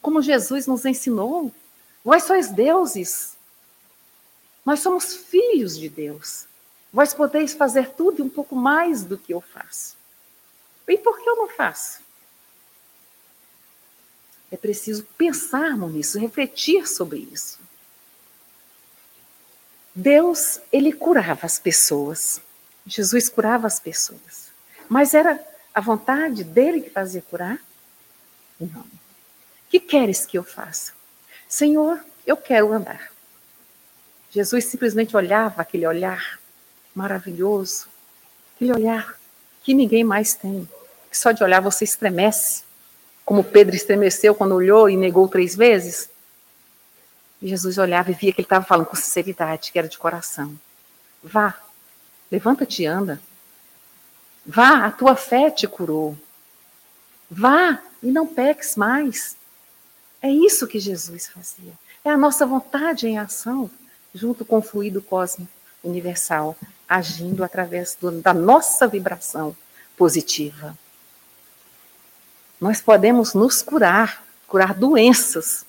[0.00, 1.52] Como Jesus nos ensinou,
[2.04, 3.36] Vós sois deuses.
[4.64, 6.46] Nós somos filhos de Deus.
[6.92, 9.96] Vós podeis fazer tudo e um pouco mais do que eu faço.
[10.88, 12.00] E por que eu não faço?
[14.50, 17.60] É preciso pensarmos nisso, refletir sobre isso.
[19.94, 22.40] Deus, ele curava as pessoas.
[22.84, 24.50] Jesus curava as pessoas.
[24.88, 25.38] Mas era
[25.74, 27.58] a vontade dele que fazia curar?
[28.58, 28.80] Não.
[28.80, 28.86] O
[29.70, 30.92] que queres que eu faça?
[31.48, 33.10] Senhor, eu quero andar.
[34.30, 36.38] Jesus simplesmente olhava aquele olhar
[36.94, 37.86] maravilhoso,
[38.54, 39.18] aquele olhar
[39.62, 40.68] que ninguém mais tem,
[41.10, 42.62] que só de olhar você estremece,
[43.24, 46.08] como Pedro estremeceu quando olhou e negou três vezes.
[47.42, 50.58] Jesus olhava e via que ele estava falando com sinceridade, que era de coração.
[51.22, 51.58] Vá,
[52.30, 53.20] levanta-te e anda.
[54.44, 56.16] Vá, a tua fé te curou.
[57.30, 59.36] Vá e não peques mais.
[60.22, 61.72] É isso que Jesus fazia.
[62.04, 63.70] É a nossa vontade em ação,
[64.14, 66.56] junto com o fluido cósmico universal,
[66.88, 69.56] agindo através do, da nossa vibração
[69.96, 70.76] positiva.
[72.60, 75.64] Nós podemos nos curar, curar doenças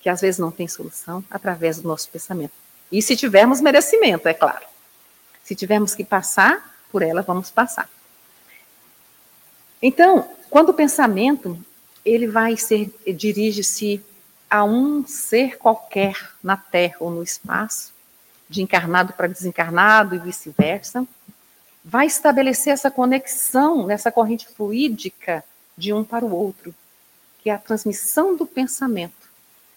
[0.00, 2.52] que às vezes não têm solução através do nosso pensamento.
[2.90, 4.66] E se tivermos merecimento, é claro.
[5.44, 7.88] Se tivermos que passar por ela, vamos passar.
[9.80, 11.58] Então, quando o pensamento
[12.04, 14.02] ele vai ser dirige-se
[14.50, 17.92] a um ser qualquer na Terra ou no espaço,
[18.48, 21.06] de encarnado para desencarnado e vice-versa,
[21.84, 25.44] vai estabelecer essa conexão nessa corrente fluídica
[25.76, 26.74] de um para o outro,
[27.42, 29.28] que é a transmissão do pensamento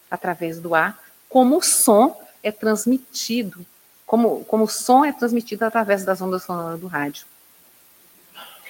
[0.09, 3.65] através do ar, como o som é transmitido,
[4.11, 7.25] como, como o som é transmitido através das ondas sonoras do rádio.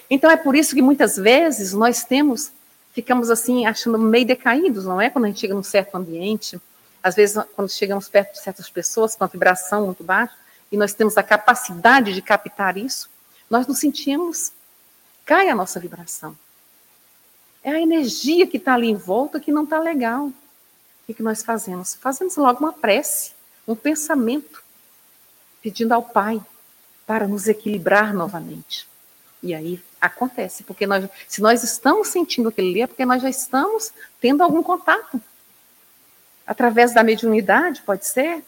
[0.07, 2.51] Então é por isso que muitas vezes nós temos,
[2.93, 5.09] ficamos assim, achando meio decaídos, não é?
[5.09, 6.61] Quando a gente chega num certo ambiente,
[7.01, 10.35] às vezes, quando chegamos perto de certas pessoas com a vibração muito baixa,
[10.71, 13.09] e nós temos a capacidade de captar isso,
[13.49, 14.51] nós nos sentimos,
[15.25, 16.37] cai a nossa vibração.
[17.63, 20.27] É a energia que está ali em volta que não está legal.
[20.27, 20.33] O
[21.07, 21.95] que, que nós fazemos?
[21.95, 23.31] Fazemos logo uma prece,
[23.67, 24.60] um pensamento,
[25.61, 26.41] pedindo ao Pai
[27.05, 28.87] para nos equilibrar novamente.
[29.43, 33.29] E aí acontece, porque nós, se nós estamos sentindo aquele ali, é porque nós já
[33.29, 35.21] estamos tendo algum contato
[36.45, 38.43] através da mediunidade, pode ser?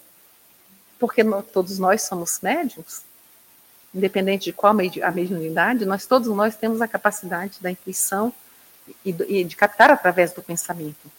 [0.99, 3.03] Porque todos nós somos médiums,
[3.93, 8.33] independente de qual a mediunidade, nós todos nós temos a capacidade da intuição
[9.05, 11.11] e, e de captar através do pensamento.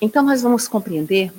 [0.00, 1.32] Então nós vamos compreender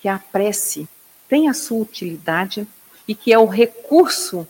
[0.00, 0.88] que a prece
[1.28, 2.66] tem a sua utilidade
[3.06, 4.46] e que é o recurso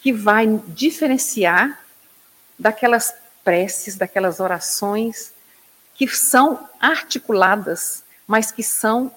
[0.00, 1.80] que vai diferenciar
[2.58, 3.14] daquelas
[3.44, 5.32] preces, daquelas orações
[5.94, 9.12] que são articuladas, mas que são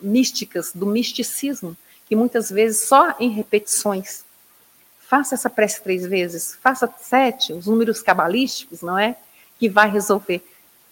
[0.00, 4.24] místicas, do misticismo, que muitas vezes só em repetições.
[5.00, 9.16] Faça essa prece três vezes, faça sete, os números cabalísticos, não é?
[9.58, 10.42] Que vai resolver.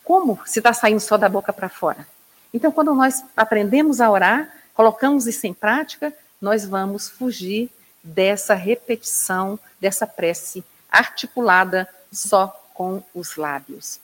[0.04, 2.06] Como se está saindo só da boca para fora?
[2.52, 7.70] Então, quando nós aprendemos a orar, colocamos isso em prática, nós vamos fugir
[8.02, 14.00] dessa repetição, dessa prece articulada só com os lábios.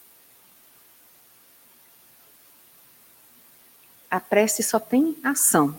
[4.10, 5.78] A prece só tem ação,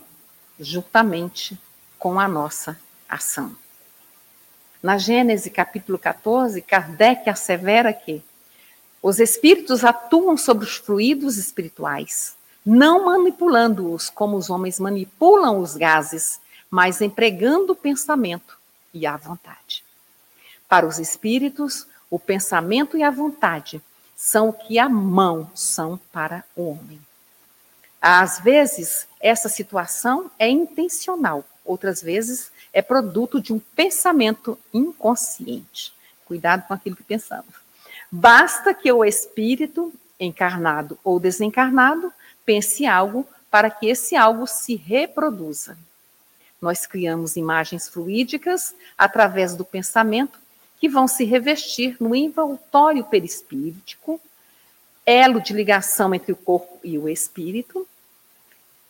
[0.60, 1.58] juntamente
[1.98, 3.56] com a nossa ação.
[4.82, 8.22] Na Gênesis capítulo 14, Kardec assevera que
[9.02, 12.34] os espíritos atuam sobre os fluidos espirituais,
[12.64, 16.40] não manipulando-os como os homens manipulam os gases
[16.70, 18.58] mas empregando o pensamento
[18.92, 19.84] e a vontade.
[20.68, 23.82] Para os espíritos, o pensamento e a vontade
[24.16, 27.00] são o que a mão são para o homem.
[28.00, 35.92] Às vezes, essa situação é intencional, outras vezes é produto de um pensamento inconsciente.
[36.24, 37.54] Cuidado com aquilo que pensamos.
[38.10, 42.12] Basta que o espírito, encarnado ou desencarnado,
[42.44, 45.76] pense algo para que esse algo se reproduza.
[46.60, 50.38] Nós criamos imagens fluídicas através do pensamento
[50.80, 54.20] que vão se revestir no envoltório perispíritico,
[55.04, 57.86] elo de ligação entre o corpo e o espírito,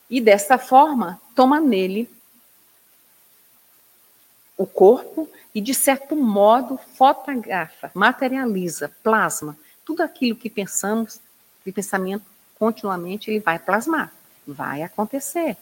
[0.08, 2.10] e dessa forma toma nele
[4.58, 9.56] o corpo e, de certo modo, fotografa, materializa, plasma
[9.88, 11.18] tudo aquilo que pensamos,
[11.64, 12.24] que pensamento
[12.58, 14.12] continuamente ele vai plasmar,
[14.46, 15.56] vai acontecer.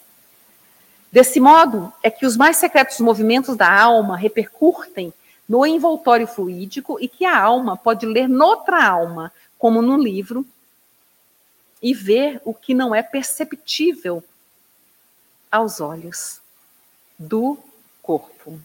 [1.12, 5.14] Desse modo, é que os mais secretos movimentos da alma repercutem
[5.48, 10.44] no envoltório fluídico e que a alma pode ler noutra alma, como no livro,
[11.80, 14.24] e ver o que não é perceptível
[15.52, 16.40] aos olhos
[17.16, 17.56] do
[18.02, 18.58] corpo.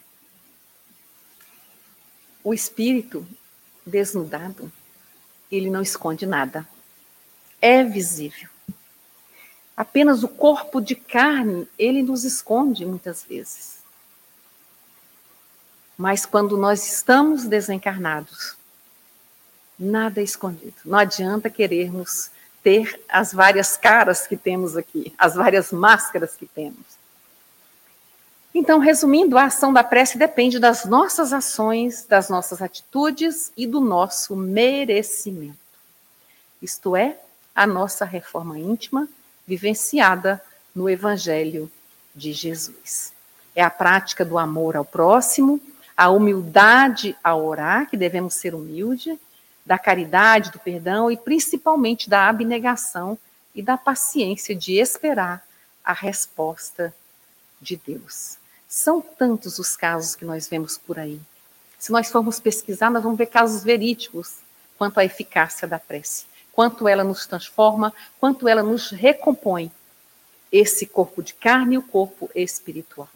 [2.44, 3.26] O espírito
[3.84, 4.70] desnudado,
[5.50, 6.66] ele não esconde nada.
[7.60, 8.48] É visível.
[9.76, 13.78] Apenas o corpo de carne, ele nos esconde muitas vezes.
[15.96, 18.56] Mas quando nós estamos desencarnados,
[19.78, 20.74] nada é escondido.
[20.84, 22.30] Não adianta querermos
[22.62, 27.01] ter as várias caras que temos aqui, as várias máscaras que temos.
[28.54, 33.80] Então, resumindo, a ação da prece depende das nossas ações, das nossas atitudes e do
[33.80, 35.56] nosso merecimento.
[36.60, 37.18] Isto é,
[37.54, 39.08] a nossa reforma íntima
[39.46, 40.42] vivenciada
[40.74, 41.70] no Evangelho
[42.14, 43.12] de Jesus.
[43.54, 45.60] É a prática do amor ao próximo,
[45.96, 49.18] a humildade ao orar, que devemos ser humildes,
[49.64, 53.18] da caridade, do perdão e principalmente da abnegação
[53.54, 55.42] e da paciência de esperar
[55.84, 56.94] a resposta
[57.60, 58.41] de Deus.
[58.72, 61.20] São tantos os casos que nós vemos por aí.
[61.78, 64.36] Se nós formos pesquisar, nós vamos ver casos verídicos
[64.78, 69.70] quanto à eficácia da prece, quanto ela nos transforma, quanto ela nos recompõe
[70.50, 73.10] esse corpo de carne e o corpo espiritual.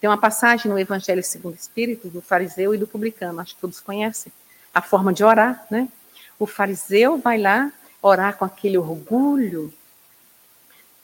[0.00, 3.60] Tem uma passagem no Evangelho segundo o Espírito do fariseu e do publicano, acho que
[3.60, 4.32] todos conhecem,
[4.72, 5.88] a forma de orar, né?
[6.38, 9.74] O fariseu vai lá orar com aquele orgulho,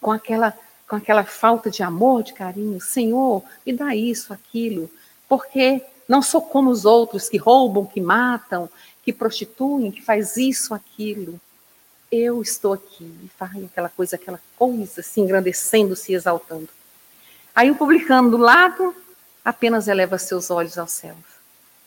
[0.01, 0.57] com aquela
[0.89, 4.91] com aquela falta de amor, de carinho, Senhor, me dá isso, aquilo,
[5.29, 8.69] porque não sou como os outros que roubam, que matam,
[9.03, 11.41] que prostituem, que faz isso, aquilo.
[12.11, 16.69] Eu estou aqui, e faz aquela coisa, aquela coisa, se engrandecendo, se exaltando.
[17.55, 18.95] Aí o publicano do lado
[19.45, 21.17] apenas eleva seus olhos ao céu.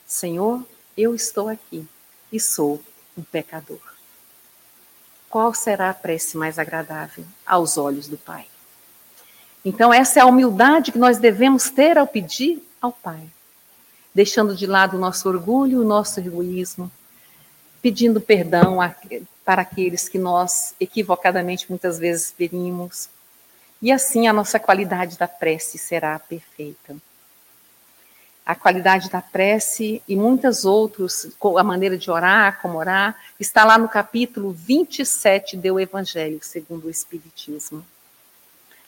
[0.05, 0.63] Senhor,
[0.97, 1.87] eu estou aqui
[2.31, 2.81] e sou
[3.17, 3.79] um pecador.
[5.29, 8.47] Qual será a prece mais agradável aos olhos do Pai?
[9.65, 13.27] Então, essa é a humildade que nós devemos ter ao pedir ao Pai,
[14.13, 16.89] deixando de lado o nosso orgulho, o nosso egoísmo,
[17.81, 18.77] pedindo perdão
[19.43, 23.09] para aqueles que nós equivocadamente muitas vezes ferimos.
[23.81, 26.95] E assim a nossa qualidade da prece será perfeita
[28.45, 33.75] a qualidade da prece e muitas outras, a maneira de orar, como orar, está lá
[33.75, 37.83] no capítulo 27 do Evangelho, segundo o Espiritismo.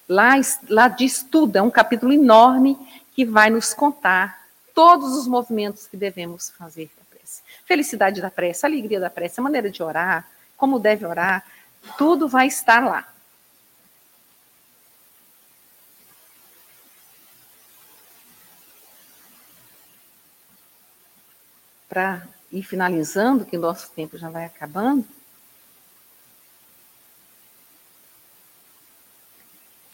[0.08, 0.34] Lá,
[0.70, 2.78] lá diz tudo, é um capítulo enorme
[3.14, 7.42] que vai nos contar todos os movimentos que devemos fazer da prece.
[7.66, 11.46] Felicidade da prece, alegria da prece, a maneira de orar, como deve orar,
[11.98, 13.08] tudo vai estar lá.
[21.90, 25.04] para ir finalizando, que o nosso tempo já vai acabando,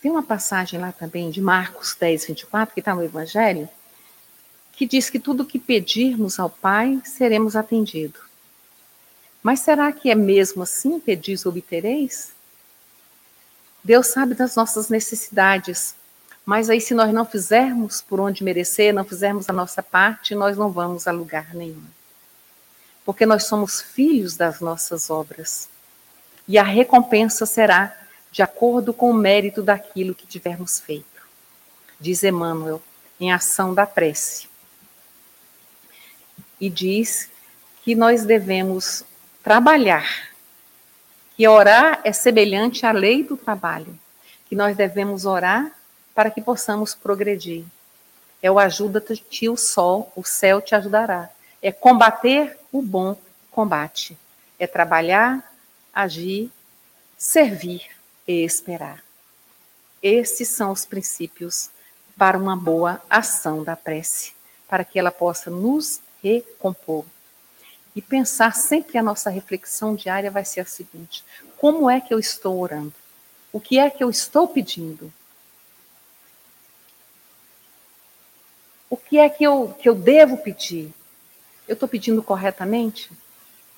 [0.04, 3.70] tem uma passagem lá também de Marcos 10, 24, que está no Evangelho,
[4.74, 8.20] que diz que tudo que pedirmos ao Pai, seremos atendidos.
[9.41, 12.34] Mas será que é mesmo assim, pedis obtereis?
[13.82, 15.95] Deus sabe das nossas necessidades,
[16.45, 20.58] mas aí, se nós não fizermos por onde merecer, não fizermos a nossa parte, nós
[20.58, 21.86] não vamos a lugar nenhum.
[23.06, 25.70] Porque nós somos filhos das nossas obras.
[26.45, 28.03] E a recompensa será
[28.34, 31.06] de acordo com o mérito daquilo que tivermos feito.
[32.00, 32.82] Diz Emmanuel,
[33.20, 34.50] em ação da prece.
[36.60, 37.30] E diz
[37.84, 39.06] que nós devemos
[39.44, 40.32] trabalhar,
[41.38, 44.00] que orar é semelhante à lei do trabalho,
[44.48, 45.72] que nós devemos orar
[46.16, 47.64] para que possamos progredir.
[48.42, 51.30] É o ajuda-te o sol, o céu te ajudará.
[51.62, 53.16] É combater o bom
[53.52, 54.18] combate.
[54.58, 55.54] É trabalhar,
[55.94, 56.52] agir,
[57.16, 57.93] servir
[58.28, 59.03] e esperar.
[60.01, 61.69] Esses são os princípios
[62.17, 64.34] para uma boa ação da prece,
[64.67, 67.05] para que ela possa nos recompor.
[67.95, 71.24] E pensar sempre a nossa reflexão diária vai ser a seguinte:
[71.57, 72.93] como é que eu estou orando?
[73.51, 75.13] O que é que eu estou pedindo?
[78.89, 80.93] O que é que eu, que eu devo pedir?
[81.67, 83.11] Eu estou pedindo corretamente?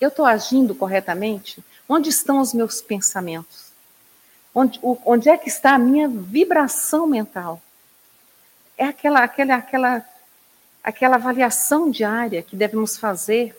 [0.00, 1.62] Eu estou agindo corretamente?
[1.88, 3.65] Onde estão os meus pensamentos?
[4.58, 7.60] Onde, onde é que está a minha vibração mental?
[8.78, 10.08] É aquela, aquela, aquela,
[10.82, 13.54] aquela avaliação diária que devemos fazer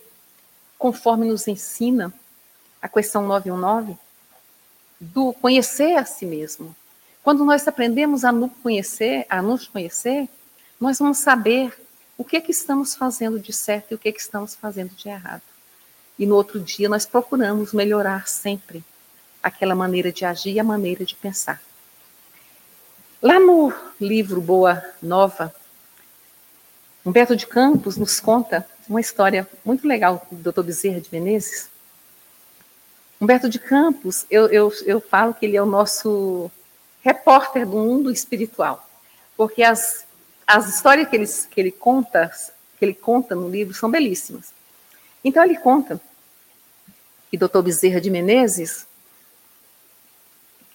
[0.75, 2.11] conforme nos ensina
[2.81, 3.95] a questão 919,
[4.99, 6.75] do conhecer a si mesmo.
[7.21, 10.27] Quando nós aprendemos a nos conhecer, a nos conhecer,
[10.81, 11.79] nós vamos saber
[12.17, 14.95] o que é que estamos fazendo de certo e o que é que estamos fazendo
[14.95, 15.43] de errado.
[16.17, 18.83] E no outro dia nós procuramos melhorar sempre
[19.41, 21.61] aquela maneira de agir e a maneira de pensar.
[23.21, 25.53] Lá no livro Boa Nova,
[27.05, 30.61] Humberto de Campos nos conta uma história muito legal do Dr.
[30.61, 31.69] Bezerra de Menezes.
[33.19, 36.51] Humberto de Campos, eu, eu, eu falo que ele é o nosso
[37.01, 38.87] repórter do mundo espiritual,
[39.35, 40.05] porque as,
[40.45, 42.31] as histórias que ele, que ele conta
[42.77, 44.53] que ele conta no livro são belíssimas.
[45.23, 45.99] Então ele conta
[47.29, 47.61] que Dr.
[47.61, 48.86] Bezerra de Menezes,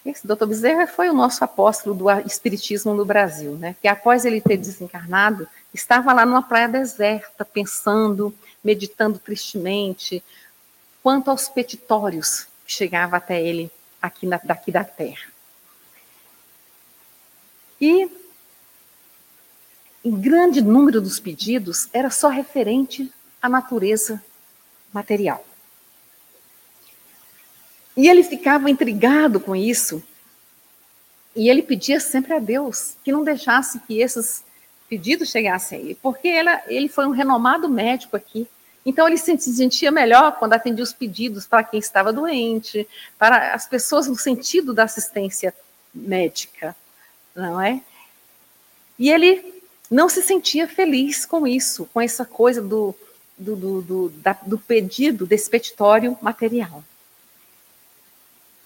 [0.05, 0.47] esse Dr.
[0.47, 3.77] Bezerra foi o nosso apóstolo do espiritismo no Brasil, né?
[3.81, 8.35] Que após ele ter desencarnado, estava lá numa praia deserta, pensando,
[8.65, 10.23] meditando tristemente,
[11.03, 15.31] quanto aos petitórios que chegava até ele aqui na, daqui da terra.
[17.81, 18.11] E
[20.05, 24.23] em grande número dos pedidos era só referente à natureza
[24.93, 25.45] material.
[27.97, 30.03] E ele ficava intrigado com isso.
[31.35, 34.45] E ele pedia sempre a Deus que não deixasse que esses
[34.89, 38.47] pedidos chegassem a ele, porque ela, ele foi um renomado médico aqui.
[38.85, 42.87] Então ele se sentia melhor quando atendia os pedidos para quem estava doente,
[43.19, 45.55] para as pessoas no sentido da assistência
[45.95, 46.77] médica,
[47.35, 47.81] não é?
[48.99, 52.95] E ele não se sentia feliz com isso, com essa coisa do,
[53.39, 56.85] do, do, do, da, do pedido desse petitório material.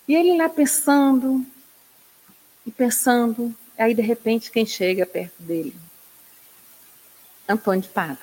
[0.08, 1.44] E ele lá pensando
[2.64, 5.74] e pensando, aí de repente quem chega perto dele?
[7.48, 8.18] Antônio de Pada.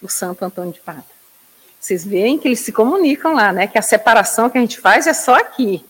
[0.00, 1.04] O santo Antônio de Pada.
[1.80, 3.66] Vocês veem que eles se comunicam lá, né?
[3.66, 5.84] Que a separação que a gente faz é só aqui.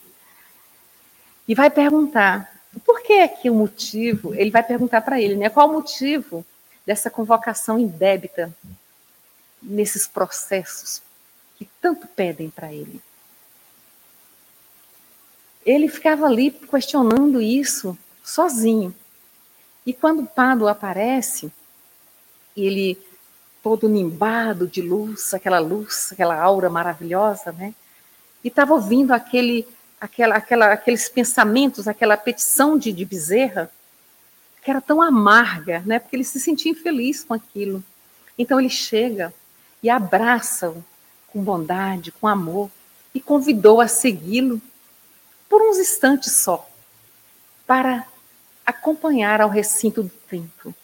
[1.47, 2.51] E vai perguntar,
[2.85, 5.49] por que é que o motivo, ele vai perguntar para ele, né?
[5.49, 6.45] Qual o motivo
[6.85, 8.53] dessa convocação indébita
[9.61, 11.01] nesses processos
[11.55, 13.01] que tanto pedem para ele?
[15.65, 18.93] Ele ficava ali questionando isso sozinho.
[19.85, 21.51] E quando Pado aparece,
[22.55, 22.97] ele
[23.63, 27.73] todo nimbado de luz, aquela luz, aquela aura maravilhosa, né?
[28.43, 29.67] E estava ouvindo aquele,
[29.99, 33.71] aquela, aquela, aqueles pensamentos, aquela petição de, de Bezerra,
[34.63, 35.97] que era tão amarga, né?
[35.97, 37.83] Porque ele se sentia infeliz com aquilo.
[38.37, 39.33] Então ele chega
[39.81, 40.83] e abraça-o
[41.27, 42.69] com bondade, com amor,
[43.15, 44.61] e convidou a segui-lo
[45.55, 46.69] por uns instantes só,
[47.65, 48.05] para
[48.65, 50.75] acompanhar ao recinto do templo.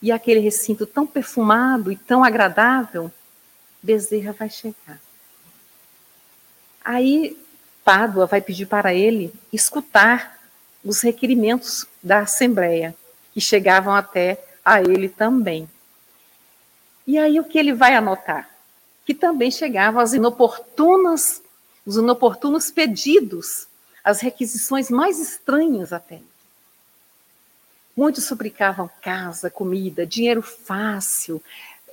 [0.00, 3.12] E aquele recinto tão perfumado e tão agradável,
[3.82, 4.98] Bezerra vai chegar.
[6.82, 7.36] Aí
[7.84, 10.38] Pádua vai pedir para ele escutar
[10.82, 12.96] os requerimentos da Assembleia,
[13.34, 15.68] que chegavam até a ele também.
[17.06, 18.48] E aí o que ele vai anotar?
[19.04, 21.44] Que também chegavam as inoportunas
[21.86, 23.66] os inoportunos pedidos,
[24.04, 26.20] as requisições mais estranhas até.
[27.96, 31.42] Muitos suplicavam casa, comida, dinheiro fácil,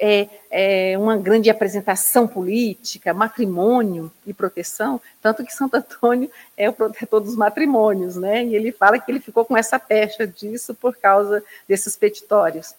[0.04, 6.74] é, é, uma grande apresentação política, matrimônio e proteção, tanto que Santo Antônio é o
[6.74, 8.44] protetor dos matrimônios, né?
[8.44, 12.74] E ele fala que ele ficou com essa pecha disso por causa desses petitórios.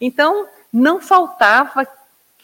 [0.00, 1.86] Então, não faltava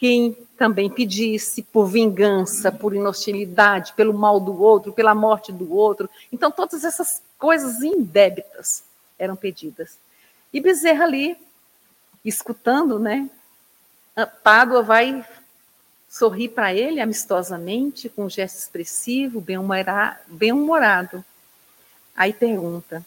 [0.03, 6.09] quem também pedisse por vingança, por inostilidade, pelo mal do outro, pela morte do outro.
[6.29, 8.83] Então, todas essas coisas indébitas
[9.17, 9.97] eram pedidas.
[10.51, 11.37] E Bezerra ali,
[12.25, 13.29] escutando, né?
[14.43, 15.25] Pádua vai
[16.09, 19.41] sorrir para ele amistosamente, com um gesto expressivo,
[20.27, 21.23] bem-humorado.
[22.13, 23.05] Aí pergunta: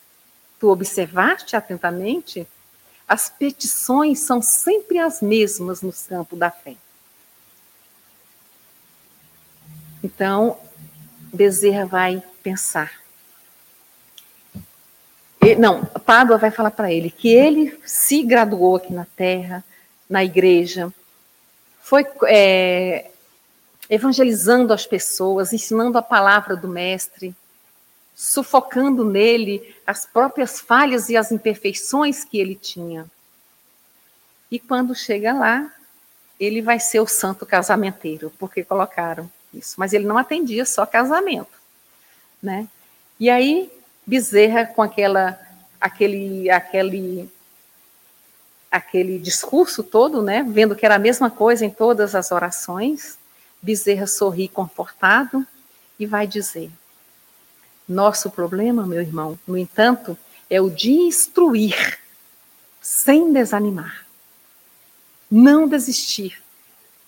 [0.59, 2.49] Tu observaste atentamente?
[3.07, 6.75] As petições são sempre as mesmas no campo da fé.
[10.07, 10.57] Então,
[11.35, 12.93] Bezerra vai pensar.
[15.59, 19.65] Não, Pádua vai falar para ele que ele se graduou aqui na Terra,
[20.09, 20.95] na igreja,
[21.81, 23.11] foi é,
[23.91, 27.35] evangelizando as pessoas, ensinando a palavra do Mestre,
[28.15, 33.11] sufocando nele as próprias falhas e as imperfeições que ele tinha.
[34.53, 35.73] E quando chega lá,
[36.39, 39.75] ele vai ser o santo casamenteiro, porque colocaram isso.
[39.79, 41.61] Mas ele não atendia só casamento,
[42.43, 42.69] né?
[43.19, 43.71] E aí
[44.07, 45.39] Bezerra com aquela
[45.81, 47.29] aquele aquele
[48.71, 53.19] aquele discurso todo, né, vendo que era a mesma coisa em todas as orações,
[53.61, 55.47] Bezerra sorri confortado
[55.99, 56.71] e vai dizer:
[57.89, 60.17] Nosso problema, meu irmão, no entanto,
[60.49, 61.99] é o de instruir
[62.81, 64.07] sem desanimar.
[65.29, 66.41] Não desistir.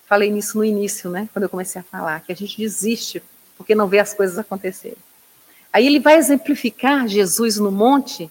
[0.09, 1.29] Falei nisso no início, né?
[1.33, 3.23] Quando eu comecei a falar, que a gente desiste
[3.59, 4.97] porque não vê as coisas acontecerem.
[5.71, 8.31] Aí ele vai exemplificar Jesus no monte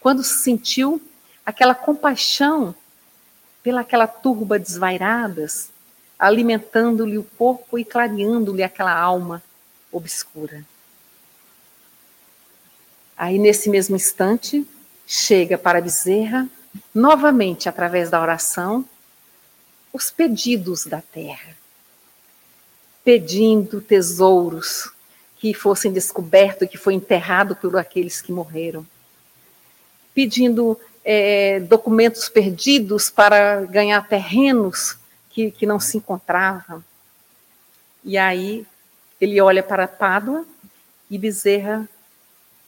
[0.00, 1.00] quando sentiu
[1.46, 2.74] aquela compaixão
[3.62, 5.70] pelaquela turba desvairadas,
[6.18, 9.40] alimentando-lhe o corpo e clareando-lhe aquela alma
[9.92, 10.64] obscura.
[13.16, 14.66] Aí, nesse mesmo instante,
[15.06, 16.48] chega para Bezerra,
[16.92, 18.84] novamente através da oração,
[19.92, 21.56] os pedidos da terra,
[23.04, 24.90] pedindo tesouros
[25.36, 28.86] que fossem descobertos, que foi enterrado por aqueles que morreram,
[30.14, 34.96] pedindo é, documentos perdidos para ganhar terrenos
[35.30, 36.82] que, que não se encontravam.
[38.04, 38.66] E aí
[39.20, 40.44] ele olha para Pádua
[41.10, 41.88] e Bezerra,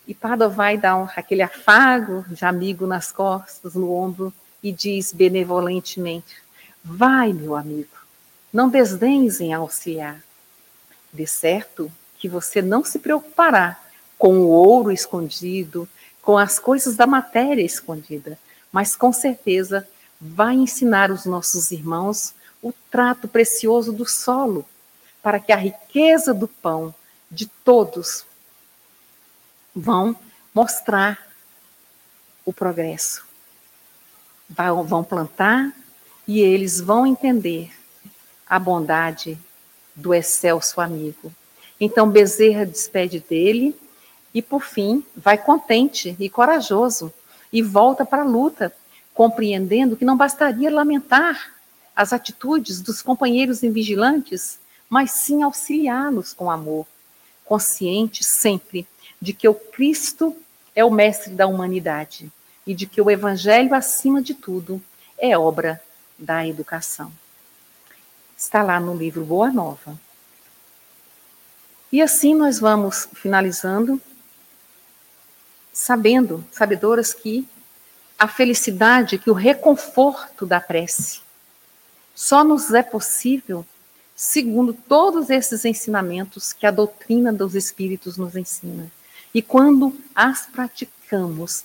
[0.06, 5.12] e Pádua vai dar um, aquele afago de amigo nas costas, no ombro, e diz
[5.12, 6.43] benevolentemente:
[6.84, 7.96] Vai, meu amigo,
[8.52, 10.22] não desdenhes em auxiliar.
[11.10, 13.80] De certo que você não se preocupará
[14.18, 15.88] com o ouro escondido,
[16.20, 18.38] com as coisas da matéria escondida,
[18.70, 19.88] mas com certeza
[20.20, 24.66] vai ensinar os nossos irmãos o trato precioso do solo,
[25.22, 26.94] para que a riqueza do pão
[27.30, 28.24] de todos
[29.74, 30.14] vão
[30.54, 31.18] mostrar
[32.44, 33.24] o progresso.
[34.48, 35.74] Vão plantar
[36.26, 37.70] e eles vão entender
[38.48, 39.38] a bondade
[39.94, 41.32] do excelso amigo.
[41.80, 43.76] Então Bezerra despede dele
[44.32, 47.12] e, por fim, vai contente e corajoso
[47.52, 48.74] e volta para a luta,
[49.12, 51.54] compreendendo que não bastaria lamentar
[51.94, 54.58] as atitudes dos companheiros invigilantes,
[54.88, 56.86] mas sim auxiliá-los com amor,
[57.44, 58.86] consciente sempre
[59.20, 60.36] de que o Cristo
[60.74, 62.30] é o mestre da humanidade
[62.66, 64.82] e de que o Evangelho, acima de tudo,
[65.16, 65.80] é obra
[66.24, 67.12] da educação.
[68.36, 69.98] Está lá no livro Boa Nova.
[71.92, 74.00] E assim nós vamos finalizando
[75.72, 77.46] sabendo, sabedoras que
[78.16, 81.20] a felicidade, que o reconforto da prece
[82.14, 83.66] só nos é possível
[84.14, 88.88] segundo todos esses ensinamentos que a doutrina dos espíritos nos ensina.
[89.34, 91.64] E quando as praticamos,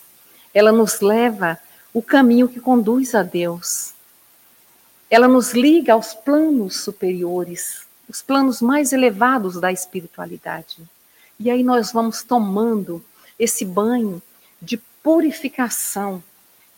[0.52, 1.60] ela nos leva
[1.94, 3.94] o caminho que conduz a Deus.
[5.10, 10.78] Ela nos liga aos planos superiores, os planos mais elevados da espiritualidade.
[11.40, 13.04] E aí nós vamos tomando
[13.40, 14.22] esse banho
[14.62, 16.22] de purificação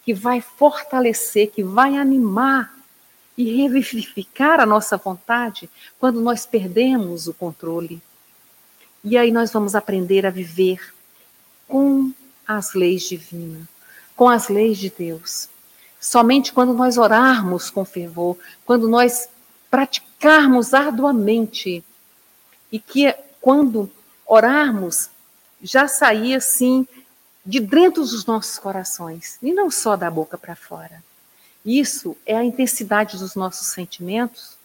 [0.05, 2.73] que vai fortalecer, que vai animar
[3.37, 5.69] e revivificar a nossa vontade
[5.99, 8.01] quando nós perdemos o controle.
[9.03, 10.93] E aí nós vamos aprender a viver
[11.67, 12.11] com
[12.47, 13.63] as leis divinas,
[14.15, 15.49] com as leis de Deus.
[16.01, 18.35] Somente quando nós orarmos com fervor,
[18.65, 19.29] quando nós
[19.69, 21.83] praticarmos arduamente,
[22.71, 23.89] e que quando
[24.25, 25.09] orarmos
[25.61, 26.87] já sair assim
[27.45, 31.03] de dentro dos nossos corações e não só da boca para fora.
[31.65, 34.57] Isso é a intensidade dos nossos sentimentos,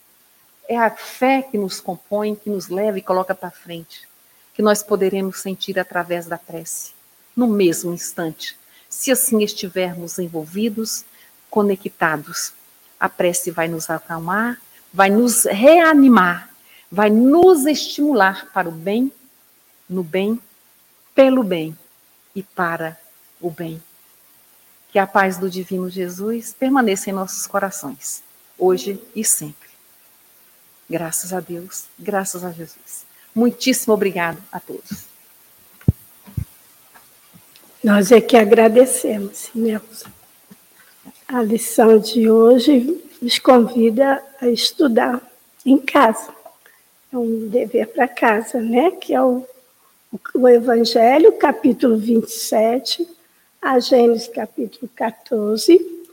[0.68, 4.08] é a fé que nos compõe, que nos leva e coloca para frente,
[4.54, 6.92] que nós poderemos sentir através da prece,
[7.36, 8.58] no mesmo instante.
[8.88, 11.04] Se assim estivermos envolvidos,
[11.50, 12.52] conectados,
[12.98, 14.60] a prece vai nos acalmar,
[14.92, 16.50] vai nos reanimar,
[16.90, 19.12] vai nos estimular para o bem,
[19.88, 20.40] no bem
[21.16, 21.76] pelo bem
[22.34, 23.00] e para
[23.40, 23.82] o bem.
[24.92, 28.22] Que a paz do Divino Jesus permaneça em nossos corações,
[28.58, 29.70] hoje e sempre.
[30.88, 33.04] Graças a Deus, graças a Jesus.
[33.34, 35.04] Muitíssimo obrigado a todos.
[37.82, 40.15] Nós é que agradecemos, Nelson.
[41.28, 45.20] A lição de hoje nos convida a estudar
[45.64, 46.32] em casa.
[47.12, 48.92] É um dever para casa, né?
[48.92, 49.44] Que é o
[50.34, 53.06] o Evangelho, capítulo 27,
[53.60, 56.04] a Gênesis, capítulo 14,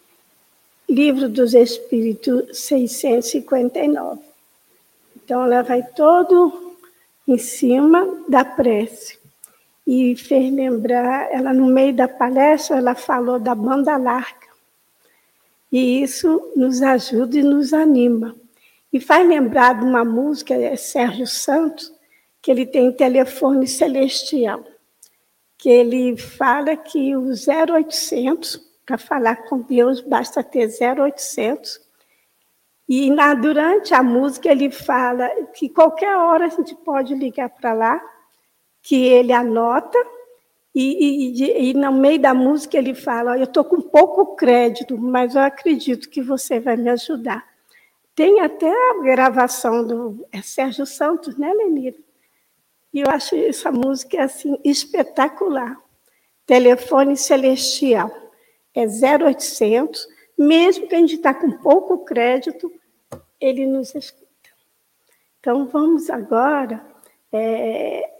[0.90, 4.20] Livro dos Espíritos, 659.
[5.16, 6.76] Então, ela vai todo
[7.28, 9.18] em cima da prece.
[9.86, 14.53] E fez lembrar, ela no meio da palestra, ela falou da banda larga.
[15.74, 18.36] E isso nos ajuda e nos anima.
[18.92, 21.92] E faz lembrar de uma música, é Sérgio Santos,
[22.40, 24.64] que ele tem telefone celestial,
[25.58, 31.82] que ele fala que o 0800, para falar com Deus, basta ter 0800.
[32.88, 37.74] E na, durante a música ele fala que qualquer hora a gente pode ligar para
[37.74, 38.00] lá
[38.84, 39.98] que ele anota
[40.76, 45.36] e, e, e, no meio da música ele fala: Eu estou com pouco crédito, mas
[45.36, 47.46] eu acredito que você vai me ajudar.
[48.16, 51.98] Tem até a gravação do é Sérgio Santos, né, Lenira?
[52.94, 55.78] E eu acho essa música assim espetacular.
[56.46, 58.12] Telefone Celestial.
[58.76, 60.08] É 0800,
[60.38, 62.72] mesmo que a gente está com pouco crédito,
[63.40, 64.24] ele nos escuta.
[65.40, 66.84] Então, vamos agora
[67.32, 68.13] é,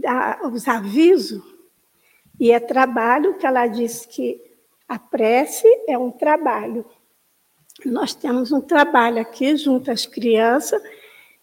[0.00, 1.42] dar os avisos,
[2.38, 4.40] e é trabalho, que ela disse que
[4.88, 6.84] a prece é um trabalho.
[7.84, 10.80] Nós temos um trabalho aqui junto às crianças,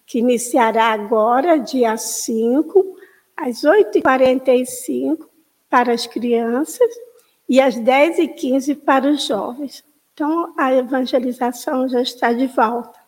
[0.06, 2.98] que iniciará agora, dia 5,
[3.36, 5.28] às 8h45,
[5.70, 6.94] para as crianças
[7.48, 9.84] e às 10h15 para os jovens.
[10.14, 13.00] Então, a evangelização já está de volta.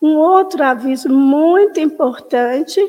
[0.00, 2.80] Um outro aviso muito importante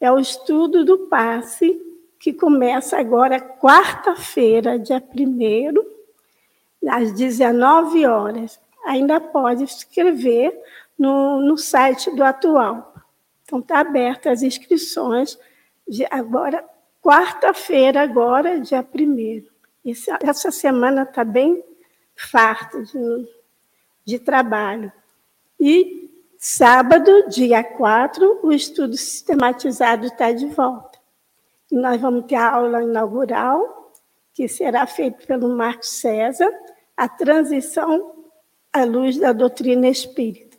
[0.00, 1.82] é o estudo do passe,
[2.18, 8.58] que começa agora quarta-feira, dia 1 às 19 horas.
[8.84, 10.58] Ainda pode escrever
[10.98, 12.94] no, no site do Atual.
[13.44, 15.38] Então, está aberta as inscrições
[15.88, 16.64] de agora,
[17.02, 19.44] quarta-feira, agora, dia 1
[20.22, 21.62] Essa semana está bem
[22.16, 23.28] farta de,
[24.04, 24.90] de trabalho.
[25.60, 26.05] E
[26.38, 30.98] sábado, dia 4, o estudo sistematizado está de volta.
[31.70, 33.92] E nós vamos ter a aula inaugural,
[34.32, 36.52] que será feita pelo Marcos César,
[36.96, 38.12] a transição
[38.72, 40.56] à luz da doutrina espírita.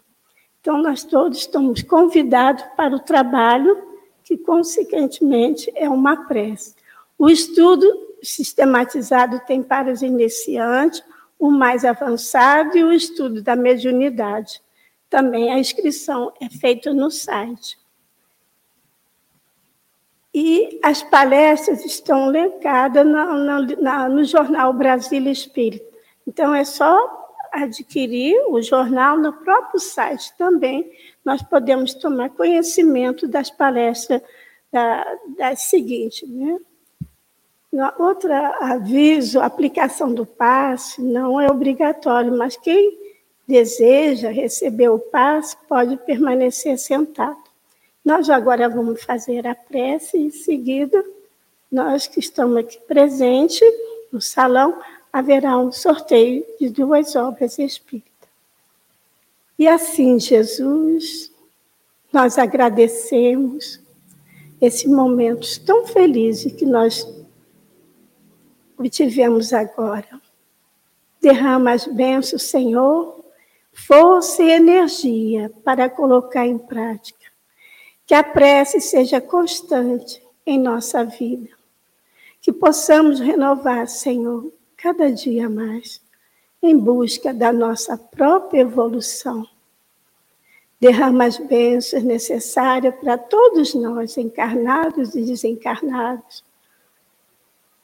[0.59, 3.81] Então, nós todos estamos convidados para o trabalho,
[4.23, 6.75] que, consequentemente, é uma prece.
[7.17, 7.87] O estudo
[8.21, 11.03] sistematizado tem para os iniciantes,
[11.39, 14.61] o mais avançado e o estudo da mediunidade.
[15.09, 17.77] Também a inscrição é feita no site.
[20.33, 25.85] E as palestras estão linkadas no, no jornal Brasília Espírita.
[26.27, 30.91] Então, é só adquirir o jornal no próprio site também.
[31.25, 34.21] Nós podemos tomar conhecimento das palestras
[34.71, 35.05] da,
[35.37, 36.29] das seguintes.
[36.29, 36.59] Né?
[37.97, 43.06] Outro aviso, aplicação do passe não é obrigatório, mas quem
[43.47, 47.41] deseja receber o passe pode permanecer sentado.
[48.03, 51.03] Nós agora vamos fazer a prece em seguida,
[51.71, 53.61] nós que estamos aqui presentes
[54.11, 54.79] no salão,
[55.11, 58.11] haverá um sorteio de duas obras espíritas.
[59.57, 61.31] E assim, Jesus,
[62.11, 63.81] nós agradecemos
[64.61, 67.07] esse momento tão feliz que nós
[68.77, 70.21] obtivemos agora.
[71.21, 73.16] Derrama as bênçãos, Senhor,
[73.85, 77.27] força e energia para colocar em prática.
[78.05, 81.49] Que a prece seja constante em nossa vida.
[82.41, 86.01] Que possamos renovar, Senhor, cada dia mais,
[86.61, 89.47] em busca da nossa própria evolução.
[90.79, 96.43] Derrama as bênçãos necessárias para todos nós, encarnados e desencarnados,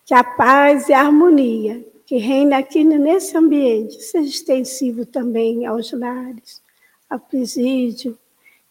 [0.05, 5.91] que a paz e a harmonia que reina aqui nesse ambiente seja extensivo também aos
[5.93, 6.61] lares,
[7.09, 8.15] ao presídio,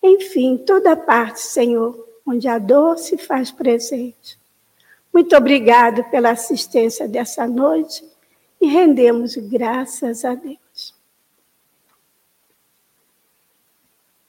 [0.00, 4.38] enfim, toda parte, Senhor, onde a dor se faz presente.
[5.12, 8.04] Muito obrigado pela assistência dessa noite
[8.60, 10.61] e rendemos graças a Deus.